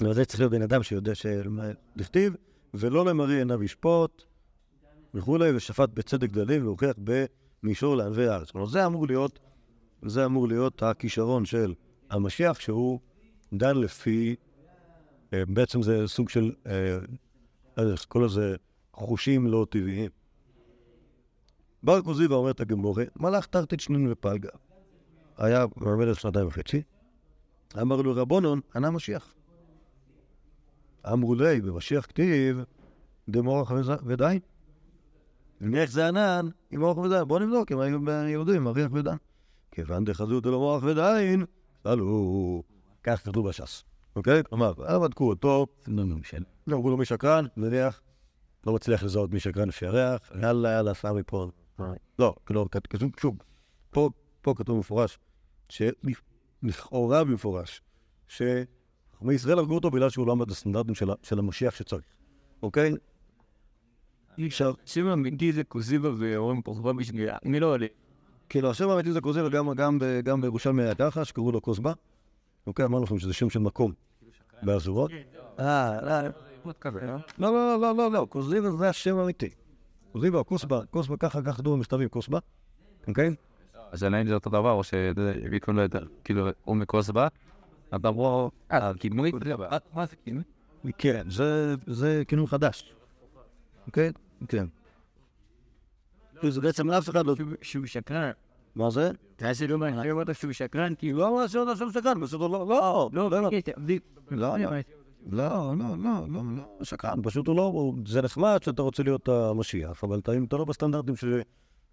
[0.00, 2.34] אבל זה צריך להיות בן אדם שיודע שלכתיב,
[2.74, 4.22] ולא למרי עיניו ישפוט,
[5.14, 6.96] וכולי, ושפט בצדק דלים, והוכיח
[7.62, 8.50] במישור לענבי הארץ.
[8.50, 9.38] כלומר, זה אמור להיות,
[10.02, 11.74] זה אמור להיות הכישרון של
[12.10, 13.00] המשיח, שהוא
[13.52, 14.36] דן לפי,
[15.32, 16.98] אה, בעצם זה סוג של, אה,
[18.08, 18.56] כל הזה
[18.92, 20.10] חושים לא טבעיים.
[21.82, 24.48] בר כוזיבא אומרת הגמורה, מלאך תרתית שנין ופלגה.
[25.36, 26.82] היה מלמד שנתיים וחצי,
[27.80, 29.34] אמר לו רבונון, ענה משיח.
[31.12, 32.64] אמרו לי, במשיח כתיב,
[33.28, 33.72] דמורח
[34.06, 34.40] ודין.
[35.60, 37.24] ואיך זה ענן, עם מורח ודין.
[37.24, 39.16] בואו נבדוק אם היו יהודים, מריח ודין.
[39.70, 41.44] כיוון דחזות אלו מורח ודין,
[41.82, 42.62] שאלו,
[43.02, 43.84] כך כתוב בש"ס.
[44.18, 44.42] אוקיי?
[44.44, 46.42] כלומר, אה, בדקו אותו, לא ממשל.
[46.72, 48.00] אמרו לו מי שקרן, נניח,
[48.66, 51.50] לא מצליח לזהות מי שקרן לפי הריח, יאללה, יאללה, סע מפה.
[52.18, 53.36] לא, כאילו, כת- כתוב, שוב,
[53.90, 54.10] פה,
[54.56, 55.18] כתוב במפורש,
[55.68, 57.82] שלכאורה במפורש,
[58.28, 62.04] שחכמי ישראל הרגו אותו בגלל שהוא לא עמד בסטנדרטים של המשיח שצריך,
[62.62, 62.92] אוקיי?
[64.38, 67.28] עכשיו, שם אמיתי זה קוזיבה ואורן פרחבה בשביל...
[67.44, 67.86] אני לא עולה.
[68.48, 69.48] כאילו, השם האמיתי זה כוזיבה
[70.24, 71.92] גם, בירושלמי היה ככה, שקראו לו כוסבה.
[72.66, 73.92] אוקיי, אמרנו לכם שזה שם של מקום
[74.62, 75.10] באזורות.
[75.58, 76.00] אה,
[77.38, 79.50] לא, לא, לא, לא, לא, לא, כוזיבה זה השם האמיתי.
[80.12, 82.38] כוזיבה, כוסבה, כוסבה, ככה, ככה כתוב במכתבים, כוסבה,
[83.08, 83.34] אוקיי?
[83.92, 87.28] אז עדיין זה אותו דבר, או שביקום לא יותר, כאילו, הוא מכוסבה,
[87.92, 89.32] אבל אמרו, אה, כינוי?
[89.94, 90.42] מה זה כינוי?
[90.98, 92.94] כן, זה, זה כינוי חדש.
[93.86, 94.12] אוקיי?
[94.48, 94.66] כן.
[96.48, 97.34] זה בעצם אף אחד לא...
[97.62, 98.30] שהוא שקרן.
[98.74, 99.10] מה זה?
[99.36, 102.68] אתה יודע שלא מעניין אמרת שהוא שקרן, כי לא אמר שעוד עכשיו שקרן, בסדר, לא,
[102.68, 103.48] לא, לא, לא, לא.
[104.30, 104.56] לא,
[105.30, 106.42] לא, לא, לא, לא,
[106.78, 107.72] לא, שקרן, פשוט הוא לא,
[108.06, 111.40] זה נחמד שאתה רוצה להיות המשיח, אבל אתה- אם אתה לא בסטנדרטים של-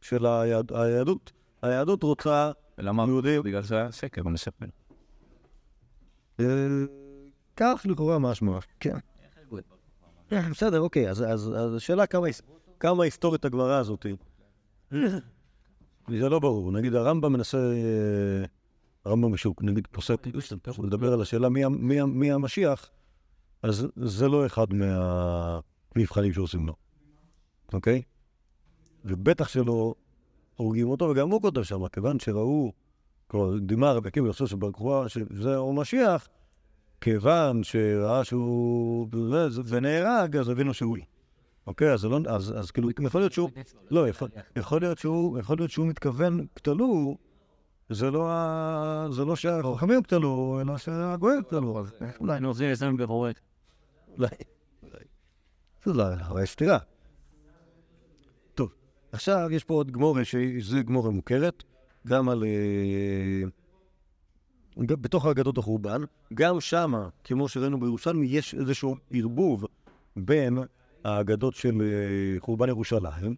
[0.01, 3.03] של היהד- היהדות, היהדות רוצה ולמה?
[3.07, 4.65] יהודים, בגלל שזה היה שקר, אני אספר.
[6.39, 6.45] אה,
[7.55, 8.97] כך לכאורה משמע, כן.
[10.29, 11.23] כן, בסדר, אוקיי, אז
[11.75, 12.41] השאלה כמה היס-
[12.79, 14.05] כמה היסטורית הגמרא הזאת.
[16.09, 18.45] זה לא ברור, נגיד הרמב"ם מנסה, אה,
[19.05, 20.27] הרמב"ם שהוא נגיד פוסק,
[20.77, 22.89] הוא מדבר על השאלה מי מי מי המשיח,
[23.63, 26.73] אז זה לא אחד מהמבחנים שעושים לו,
[27.73, 28.01] אוקיי?
[29.05, 29.95] ובטח שלא
[30.55, 32.71] הורגים אותו, וגם הוא כותב שם, כיוון שראו,
[33.27, 36.27] כלומר, דימה רבי עקיבא לחשוב שבר כוכבא, שזה הוא משיח,
[37.01, 39.07] כיוון שראה שהוא...
[39.65, 41.05] ונהרג, אז הבינו שהוא היא.
[41.67, 43.49] אוקיי, אז, זה לא, אז, אז כאילו, יכול להיות שהוא...
[43.91, 47.17] לא, יכול, יכול, להיות שהוא, יכול להיות שהוא מתכוון, קטלו,
[47.89, 48.29] זה לא,
[49.11, 51.79] זה לא שהחכמים קטלו, אלא שהגויים קטלו.
[51.79, 53.39] אז אולי, אני רוצה לסיים בבורק.
[54.17, 54.27] אולי.
[55.85, 56.77] זה לא, אבל יש סתירה.
[58.55, 58.73] טוב,
[59.11, 61.63] עכשיו יש פה עוד גמורה, שזו גמורה מוכרת,
[62.07, 62.43] גם על...
[62.43, 63.43] אה,
[64.77, 66.01] בתוך אגדות החורבן,
[66.33, 69.65] גם שמה, כמו שראינו בירושלמי, יש איזשהו ערבוב
[70.15, 70.57] בין
[71.05, 73.35] האגדות של אה, חורבן ירושלים,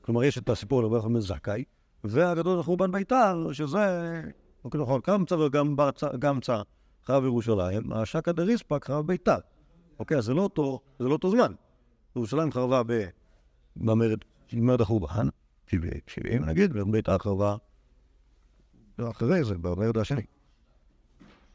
[0.00, 1.64] כלומר יש את הסיפור על רבי בן זכאי,
[2.04, 4.20] והאגדות החורבן ביתר, שזה,
[4.74, 6.62] נכון, קמצא וגם ברצה- גמצא,
[7.06, 9.38] חרב ירושלים, השקא דריספק חרב ביתר.
[9.98, 11.52] אוקיי, אז זה לא אותו, זה לא אותו זמן.
[12.16, 12.82] ירושלים חרבה
[13.76, 15.28] במרד החורבן,
[16.06, 17.56] 70 נגיד, וביתר חרבה
[19.10, 20.22] אחרי זה, במרד השני.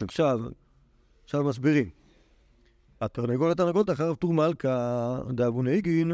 [0.02, 0.40] עכשיו,
[1.24, 1.90] עכשיו מסבירים.
[3.04, 6.12] התרנגולת התרנגולת אחריו טור מלכה דאבוני איגין,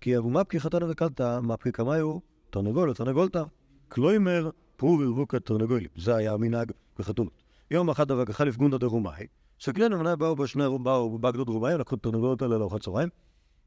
[0.00, 2.18] כי אבו מפקי חתן וקלתא, מפקי קמיו,
[2.50, 3.42] תרנגול ותרנגולתא,
[3.88, 5.88] קלוימר, פרו ורבוקה תרנגולים.
[5.96, 7.32] זה היה המנהג בחתונות.
[7.70, 9.26] יום אחד דבק חליף גונדא דרומאי,
[9.58, 13.08] שקלנו מנה באו בשני באו בגדוד רומאים, לקחו את התרנגולות האלה לארוחת צהריים,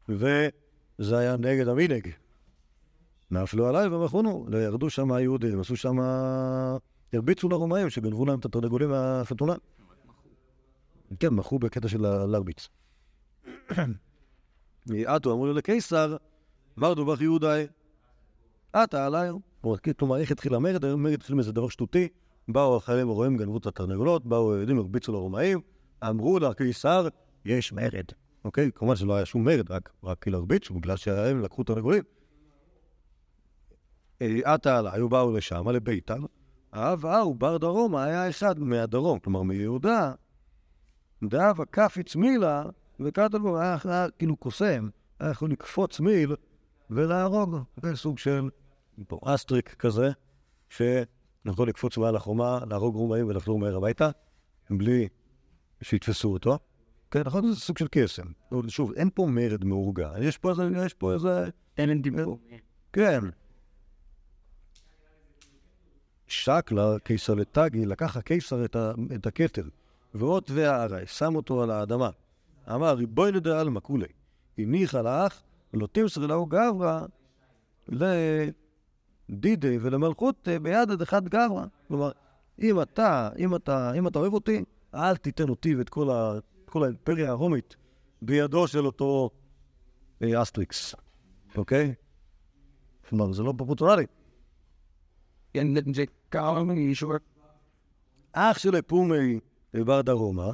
[0.10, 2.08] וזה היה נגד המנהג.
[3.32, 5.98] נפלו עליי ומחונו, ירדו שם היהודים, עשו שם...
[7.14, 9.54] הרביצו לרומאים שגנבו להם את התרנגולים מהחתונה.
[11.20, 12.70] כן, מחו בקטע של ה- להרביץ.
[15.06, 16.18] עטו אמרו לו לקיסר,
[16.78, 17.68] מר דובך יהודאי,
[18.74, 19.30] עטה עליי.
[19.98, 20.86] כלומר, איך התחיל המרד?
[20.86, 22.08] המרד התחיל מאיזה דבר שטותי.
[22.48, 25.60] באו החיילים הרועים, גנבו את התרנגולות, באו היהודים, הרביצו לרומאים,
[26.10, 27.08] אמרו לקיסר,
[27.46, 28.06] יש מרד.
[28.46, 28.72] אוקיי?
[28.76, 29.90] כמובן שלא היה שום מרד, רק,
[30.22, 32.04] כאילו הרביצו, בגלל שהם לקחו תרנגולים.
[34.22, 36.18] אה, עטה עליי, היו באו לשם, לביתר.
[36.74, 40.14] האב ההוא בר דרומה היה אחד מהדרום, כלומר מיהודה,
[41.24, 42.64] דאבה קפיץ מילה,
[43.00, 46.36] וקטלבו היה, היה כאילו קוסם, היה יכול לקפוץ מיל
[46.90, 47.56] ולהרוג.
[47.84, 48.50] זה סוג של
[49.26, 50.10] אסטריק כזה,
[50.70, 54.10] שיכול לקפוץ מעל החומה, להרוג רומאים ולחזור מהר הביתה,
[54.70, 55.08] בלי
[55.82, 56.60] שיתפסו אותו.
[57.12, 57.52] כן, נכון?
[57.52, 58.26] זה סוג של קסם.
[58.68, 62.40] שוב, אין פה מרד מאורגן, יש פה איזה, יש פה איזה, להם דיבור.
[62.94, 63.20] כן.
[66.28, 68.66] שקלה, קיסר לטאגי, לקח הקיסר
[69.16, 69.64] את הכתר,
[70.16, 72.10] ואות והערי, שם אותו על האדמה.
[72.74, 74.08] אמר, ריבונו דעלמא כולי,
[74.58, 75.44] הניח על האח,
[75.74, 77.06] לא תמסר לאו גברא,
[77.88, 81.66] לדידי ולמלכות ביד עד אחד גברא.
[81.88, 82.12] כלומר,
[82.62, 84.64] אם אתה, אם אתה, אם אתה אוהב אותי,
[84.96, 86.34] אל תיתן אותי ואת כל, ה,
[86.66, 87.76] כל האימפריה הרומית
[88.22, 89.30] בידו של אותו
[90.24, 90.96] אה, אסטריקס,
[91.58, 91.94] אוקיי?
[93.10, 94.06] כלומר, זה לא פופולרי.
[98.34, 99.40] אכשליה פומיה
[99.74, 100.52] לבר דרומא,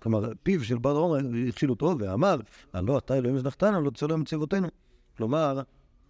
[0.00, 2.36] כלומר, פיו של בר דרומה הכשיל אותו ואמר,
[2.72, 4.68] הלא אתה אלוהים זנחתנו, לא תצא בצבאותינו.
[5.16, 5.60] כלומר,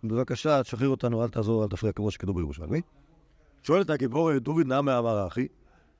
[0.05, 2.81] בבקשה, תשחרר אותנו, אל תעזור, אל תפריע, כמו שכתוב בירושלמי.
[3.63, 5.47] שואלת הגמרא דוד נמי אמר הכי,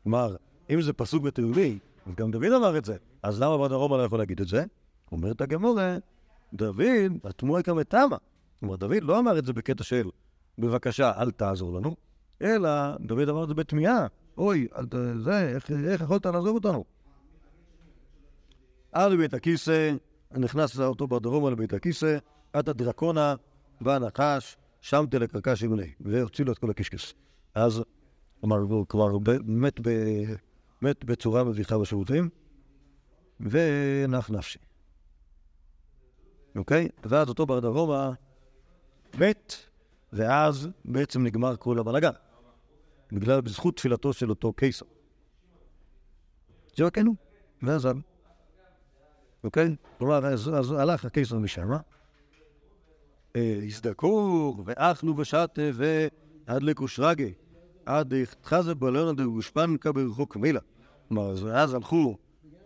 [0.03, 0.37] כלומר,
[0.71, 4.03] אם זה פסוק בתהילים, אז גם דוד אמר את זה, אז למה בר דרומה לא
[4.03, 4.65] יכול להגיד את זה?
[5.13, 5.97] אומרת הגמורה,
[6.55, 6.85] דוד,
[7.25, 8.17] התמוה כמתמה.
[8.61, 10.09] כלומר, דוד לא אמר את זה בקטע של,
[10.59, 11.97] בבקשה, אל תעזור לנו,
[12.43, 12.71] אלא
[13.01, 14.07] דוד אמר את זה בתמיהה.
[14.41, 14.69] אוי.
[15.25, 16.85] זה, איך, איך יכולת לעזוב אותנו?
[18.93, 19.95] עד לבית הכיסא,
[20.31, 22.19] נכנס אותו בדרומה לבית הכיסא,
[22.53, 23.35] עד הדרקונה,
[23.81, 27.15] בא הנחש, שם תלקרקש ימני, והוציא לו את כל הקישקס.
[27.55, 27.83] אז,
[28.41, 29.91] כלומר, הוא כבר מת, ב...
[30.83, 32.29] מת בצורה מביכה בשירותים,
[33.41, 34.59] ונח נפשי.
[36.57, 36.89] אוקיי?
[37.05, 38.13] ואז אותו בר דרומה
[39.19, 39.55] מת,
[40.13, 42.11] ואז בעצם נגמר כל הבלאגן.
[43.13, 44.87] בגלל, בזכות תפילתו של אותו קיסר.
[46.77, 47.15] זהו כן הוא,
[47.63, 47.97] ועזב.
[49.45, 49.77] אוקיי?
[49.99, 51.71] כלומר, אז, הלך הקיסר משם,
[53.37, 57.33] אה, הזדקור, ואכלו ושתה, והדלקו שרגי,
[57.87, 60.61] עד חזה בלונה דגושפנקה ברחוק מילה.
[61.09, 62.17] כלומר, אז, הלכו,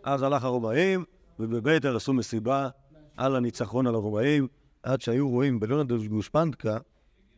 [0.03, 1.03] אז הלך הרומאים,
[1.39, 2.69] ובביתר עשו מסיבה
[3.17, 4.47] על הניצחון על הרומאים,
[4.83, 6.77] עד שהיו רואים בלונה דגושפנקה,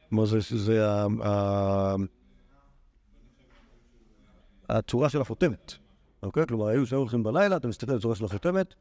[0.09, 0.83] כלומר, זה, זה
[4.69, 5.73] הצורה של החותמת,
[6.23, 6.45] אוקיי?
[6.47, 8.73] כלומר, היו שהיו הולכים בלילה, אתה מסתכל על הצורה של החותמת,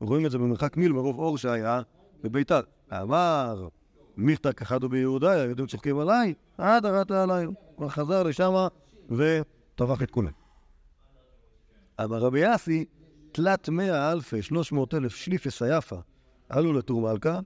[0.00, 1.80] רואים את זה במרחק מיל מרוב אור שהיה
[2.22, 2.60] בביתר.
[2.92, 3.68] אמר,
[4.16, 7.46] מיכתא כחדו ביהודה, היהודים צוחקים עליי, עד הרעת עליי.
[7.76, 8.52] הוא חזר לשם
[9.10, 10.30] וטבח את כולם.
[12.04, 12.84] אמר רבי יאסי,
[13.32, 15.96] תלת מאה אלפי, שלוש מאות אלף שליפס היפה,
[16.48, 17.40] עלו לטור מלכה,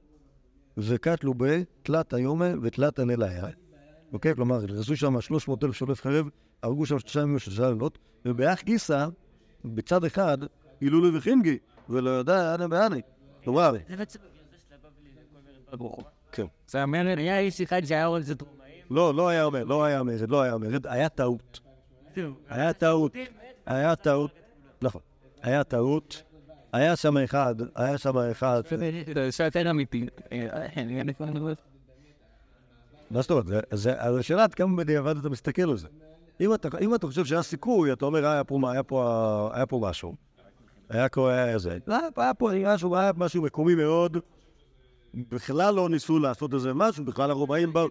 [0.77, 3.47] וקטלו בתלת היומה ותלת הנליה.
[4.13, 4.35] אוקיי?
[4.35, 6.29] כלומר, נכנסו שם 300 אלף שולף חרב,
[6.65, 9.07] הרגו שם שלושה ימים ושלושה לילות, ובאח גיסא,
[9.65, 10.39] בצד אחד,
[10.81, 11.59] הילולי וחינגי,
[11.89, 12.97] ולא יודע אנה באנה.
[13.45, 14.07] כלומר, זה מרד
[15.77, 15.89] בא
[16.33, 16.47] כן.
[16.69, 18.83] זה המרד, היה איש אחד שהיה עוד איזה דרומאים.
[18.91, 21.61] לא, לא היה אומר, לא היה מרד, לא היה מרד, היה טעות.
[22.49, 23.13] היה טעות,
[23.67, 24.31] היה טעות,
[24.83, 25.01] נכון,
[25.43, 26.23] היה טעות,
[26.73, 28.63] היה שם אחד, היה שם אחד,
[29.29, 30.07] זה יותר אמיתי.
[33.11, 33.47] מה זאת אומרת?
[33.73, 35.89] זה- אז השאלה עד כמה בדיעבד אתה מסתכל על זה.
[36.41, 39.81] אם אתה, אם אתה חושב שהיה סיכוי, אתה אומר, היה פה, היה פה, היה פה
[39.83, 40.15] משהו.
[40.89, 41.79] היה פה, היה זה.
[41.87, 44.17] לא, היה פה משהו, היה משהו מקומי מאוד.
[45.15, 47.89] בכלל לא ניסו לעשות איזה משהו, בכלל הרומאים באו...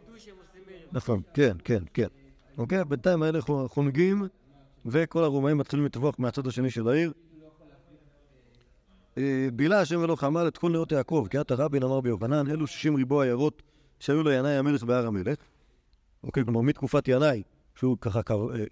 [0.91, 2.07] נכון, כן, כן, כן.
[2.57, 4.27] אוקיי, בינתיים האלה חו- חונגים,
[4.85, 7.13] וכל הרומאים מתחילים לטבוח מהצד השני של העיר.
[9.17, 12.67] אה, בילה השם אלוהיך אמר את כל נאות יעקב, כי אתה רבין אמר ביוחנן, אלו
[12.67, 13.61] שישים ריבוע עיירות
[13.99, 15.37] שהיו לינאי המלך בהר המלך.
[16.23, 17.43] אוקיי, כלומר מתקופת ינאי,
[17.75, 18.21] שהוא ככה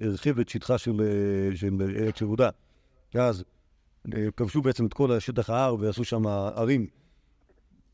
[0.02, 2.50] הרחיב את שטחה של אה, ארץ יהודה.
[3.14, 3.44] אז
[4.14, 6.88] אה, כבשו בעצם את כל שטח ההר ועשו שם ערים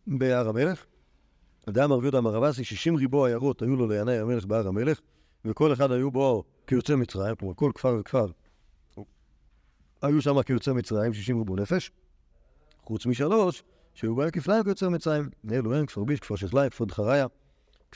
[0.07, 0.85] בהר המלך.
[1.69, 4.99] אדם רבי יהודה אמר רבסי, שישים ריבוע עיירות היו לו לינאי המלך בהר המלך,
[5.45, 8.27] וכל אחד היו בו כיוצא מצרים, כלומר כל כפר וכפר.
[10.01, 11.91] היו שם כיוצא מצרים, שישים ריבוע נפש,
[12.83, 15.29] חוץ משלוש, שהיו בהם כפליים כיוצא מצרים.
[15.51, 17.25] אלו הם כפר ביש, כפר שכליים, כפר דחריה,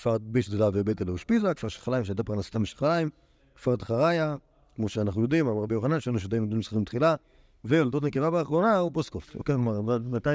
[0.02, 3.10] כפר ביש דלה ובית אלו שפיזה, כפר שכליים שהייתה פרנסתם משכליים,
[3.56, 4.36] כפר דחריה,
[4.76, 7.16] כמו שאנחנו יודעים, אמר רבי יוחנן, שאנו שדיים יודעים זכרים תחילה,
[7.66, 9.36] ויולדות נקבה באחרונה הוא פוסקוף.
[9.36, 10.30] אוקיי, כלומר, מתי...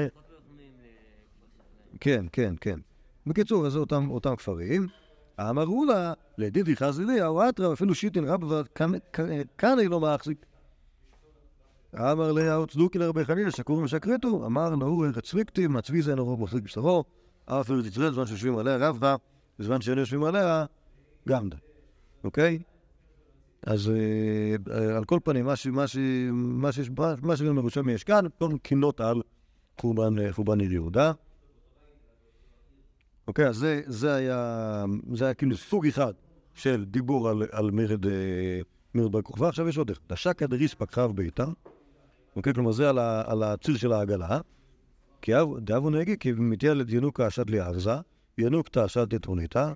[1.99, 2.79] כן, כן, כן.
[3.25, 4.87] בקיצור, אז זה אותם, אותם כפרים.
[5.39, 8.61] אמרו לה, לדידי חזילי, אוהטרה, אפילו שיטין רבא,
[9.61, 10.45] היא לא מחזיק.
[11.95, 16.63] אמר לה, צדוקי לרבי חנינא, שקור משקרתו, אמר נאור ארץ צביקתי, מצבי זה נאור מחזיק
[16.63, 17.03] בשרו,
[17.45, 19.15] אף ארץ ישראל, זמן שיושבים עליה רבך,
[19.59, 20.65] בזמן שאין יושבים עליה,
[21.27, 21.57] גם דה.
[22.23, 22.59] אוקיי?
[23.65, 25.45] אז אה, על כל פנים,
[27.21, 29.21] מה שגם בירושלמי יש כאן, כל קינות על
[30.31, 31.11] חורבן עיר יהודה.
[33.27, 34.85] אוקיי, אז זה, היה,
[35.37, 36.13] כאילו סוג אחד
[36.53, 38.61] של דיבור על, מרד, אה,
[38.95, 39.47] בר כוכבא.
[39.47, 39.99] עכשיו יש עוד איך.
[40.09, 41.47] דשקא דריספק חב ביתר,
[42.35, 44.39] אוקיי, כלומר זה על, הציר של העגלה.
[45.21, 47.95] כי דאבו נהגי, כי מתיה לדיונוקה אשת ליארזה,
[48.37, 49.71] ינוקתא אשת דתרוניתא,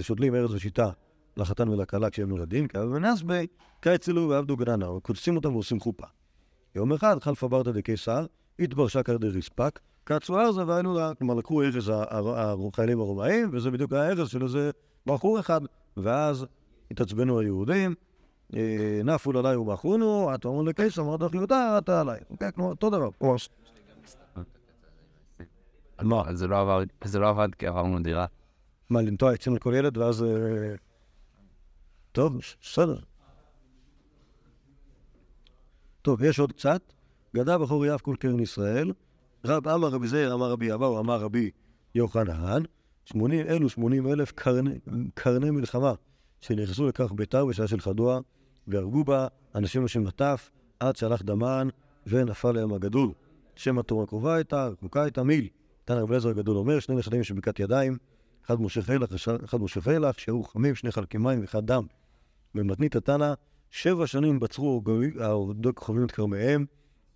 [0.00, 0.90] שותלים ארץ ושיטה
[1.36, 2.94] לחתן ולכלה כשהם נולדים, כי אבו
[3.26, 3.46] בי,
[3.82, 6.06] כאצלו ועבדו גננה, קודשים אותם ועושים חופה.
[6.74, 8.26] יום אחד חלפה ברתא דקיסר,
[8.58, 11.92] התברשה קרדי ריספק, קצו ארזה והיינו לה, כלומר לקחו ארז
[12.72, 14.70] החיילים הרומאים, וזה בדיוק הארז של איזה
[15.06, 15.60] בחור אחד,
[15.96, 16.46] ואז
[16.90, 17.94] התעצבנו היהודים,
[18.54, 22.20] אה, נפו עליי ובחונו, אתה אומר לקיסר, אמרת יהודה, אתה עליי.
[22.54, 23.08] כלומר, אותו דבר.
[26.00, 28.26] לא, זה לא עבד, זה לא עבד כי עברנו דירה.
[28.90, 30.22] מה, לנטוע עצים לכל ילד ואז...
[30.22, 30.74] אה,
[32.12, 32.98] טוב, בסדר.
[36.02, 36.92] טוב, יש עוד קצת.
[37.36, 38.92] גדע בחור יף כל קרן ישראל,
[39.44, 41.50] רב אמר רבי זאיר, אמר רבי אבאו, אמר רבי
[41.94, 42.62] יוחנן,
[43.04, 44.78] שמונים אלו שמונים אלף קרני,
[45.14, 45.92] קרני מלחמה
[46.40, 48.20] שנכנסו לכך ביתר בשעה של חדוע,
[48.68, 51.68] והרגו בה אנשים לשם נטף, עד שהלך דמן
[52.06, 53.12] ונפל להם הגדול.
[53.56, 55.48] שם התורה הקרובה הייתה, רחוקה הייתה מיל.
[55.86, 57.96] תנא רבי אליעזר הגדול אומר, שני נכדים שבקעת ידיים,
[58.46, 59.14] אחד מושך הילך,
[59.44, 61.86] אחד מושך הילך, שהיו חמים, שני חלקי מים ואחד דם.
[62.54, 63.34] במתנית התנא,
[63.70, 64.82] שבע שנים בצרו
[65.20, 66.66] העובדות כוכבים את כרמיהם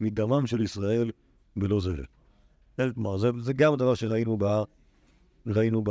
[0.00, 1.10] מדמם של ישראל
[1.56, 2.04] בלא זבל.
[2.94, 4.44] כלומר, זה, זה גם הדבר שראינו ב...
[5.46, 5.82] ראינו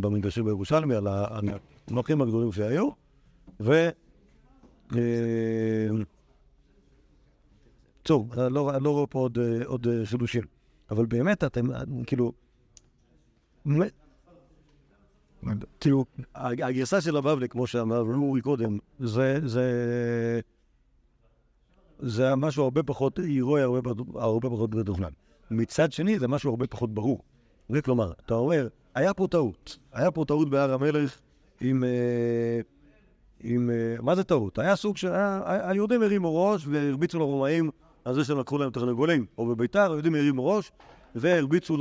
[0.00, 2.88] במגרשים בירושלמי, על הנוחים הגדולים שהיו,
[3.60, 3.88] ו...
[4.96, 5.88] אה,
[8.02, 10.42] טוב, אני לא, לא רואה פה עוד, עוד חידושים,
[10.94, 11.66] אבל באמת אתם,
[12.06, 12.32] כאילו,
[15.78, 20.40] תראו, הגרסה של הבבלי, כמו שאמר אורי קודם, זה, זה,
[21.98, 25.10] זה משהו הרבה פחות הירואי, הרבה, הרבה פחות מתוכנן.
[25.50, 27.22] מצד שני, זה משהו הרבה פחות ברור.
[27.84, 29.78] כלומר, אתה אומר, היה פה טעות.
[29.92, 31.20] היה פה טעות בהר המלך
[31.60, 31.84] עם...
[31.84, 32.60] אה,
[33.40, 33.70] עם...
[33.70, 34.58] אה, מה זה טעות?
[34.58, 35.04] היה סוג ש...
[35.44, 37.70] היהודים הרימו ראש והרביצו לרומאים
[38.04, 39.26] על זה שהם לקחו להם תרנגולים.
[39.38, 40.72] או בביתר, היהודים הרימו ראש
[41.14, 41.76] והרביצו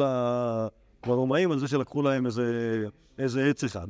[1.05, 2.85] לרומאים על זה שלקחו להם איזה,
[3.19, 3.87] איזה עץ אחד.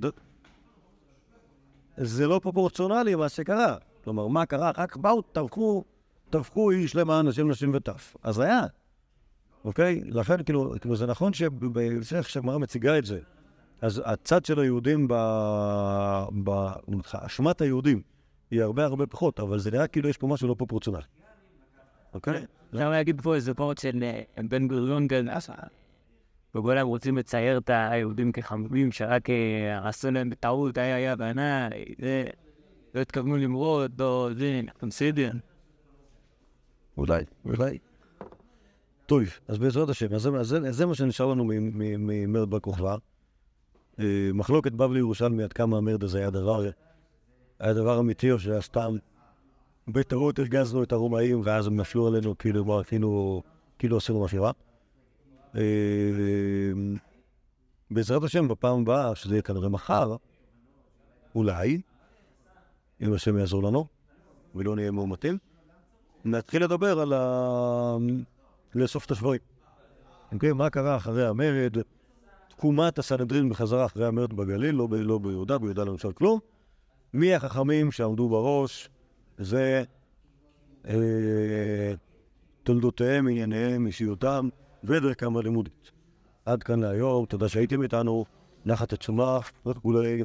[1.97, 3.75] זה לא פרופורציונלי מה שקרה.
[4.03, 4.71] כלומר, מה קרה?
[4.77, 5.83] רק באו, טבחו,
[6.29, 8.15] טבחו איש למען השם נשים וטף.
[8.23, 8.61] אז היה.
[9.65, 10.01] אוקיי?
[10.05, 13.19] לכן, כאילו, כאילו זה נכון שבהמשך שהגמרא מציגה את זה,
[13.81, 15.07] אז הצד של היהודים,
[16.31, 18.01] באשמת היהודים,
[18.51, 21.03] היא הרבה הרבה פחות, אבל זה נראה כאילו יש פה משהו לא פרופורציונלי.
[22.13, 22.45] אוקיי?
[22.69, 25.53] אפשר להגיד פה איזה פורט של אה, בן גוריון גנאסה.
[26.55, 31.69] וכולם רוצים לצייר את היהודים כחמודים, שרק אה, עשו להם בטעות, היה היה בעיניי,
[32.01, 32.25] זה,
[32.95, 35.31] לא התכוונו למרוד, לא, זה, אנחנו בסדר.
[36.97, 37.77] אולי, אולי.
[39.05, 42.95] טוב, אז בעזרת השם, אז זה, זה, זה מה שנשאר לנו ממרד בר כוכבא.
[43.99, 46.69] אה, מחלוקת בבלי ירושלמי עד כמה המרד הזה היה דבר,
[47.59, 48.95] היה דבר אמיתי או שהיה סתם
[49.87, 53.41] בטעות הרגזנו את הרומאים ואז הם נפלו עלינו כאילו, כאילו,
[53.79, 54.45] כאילו עשינו משהו.
[55.55, 55.61] אה,
[57.91, 60.15] בעזרת השם, בפעם הבאה, שזה יהיה כנראה מחר,
[61.35, 61.81] אולי,
[63.01, 63.85] אם השם יעזור לנו,
[64.55, 65.37] ולא נהיה מאומתים,
[66.25, 67.97] נתחיל לדבר על ה...
[68.75, 69.39] לאסוף את השברים.
[70.33, 71.77] אוקיי, מה קרה אחרי המרד?
[72.49, 76.39] תקומת הסנהדרין בחזרה אחרי המרד בגליל, לא, ב, לא ביהודה, ביהודה למשל כלום.
[77.13, 78.89] מי החכמים שעמדו בראש?
[79.37, 79.83] זה
[80.87, 81.93] אה,
[82.63, 84.49] תולדותיהם, ענייניהם, אישיותם
[84.83, 85.91] ודרכם הלימודית.
[86.45, 88.25] עד כאן להיום, תודה שהייתם איתנו,
[88.65, 90.23] נחת שמה וכולי.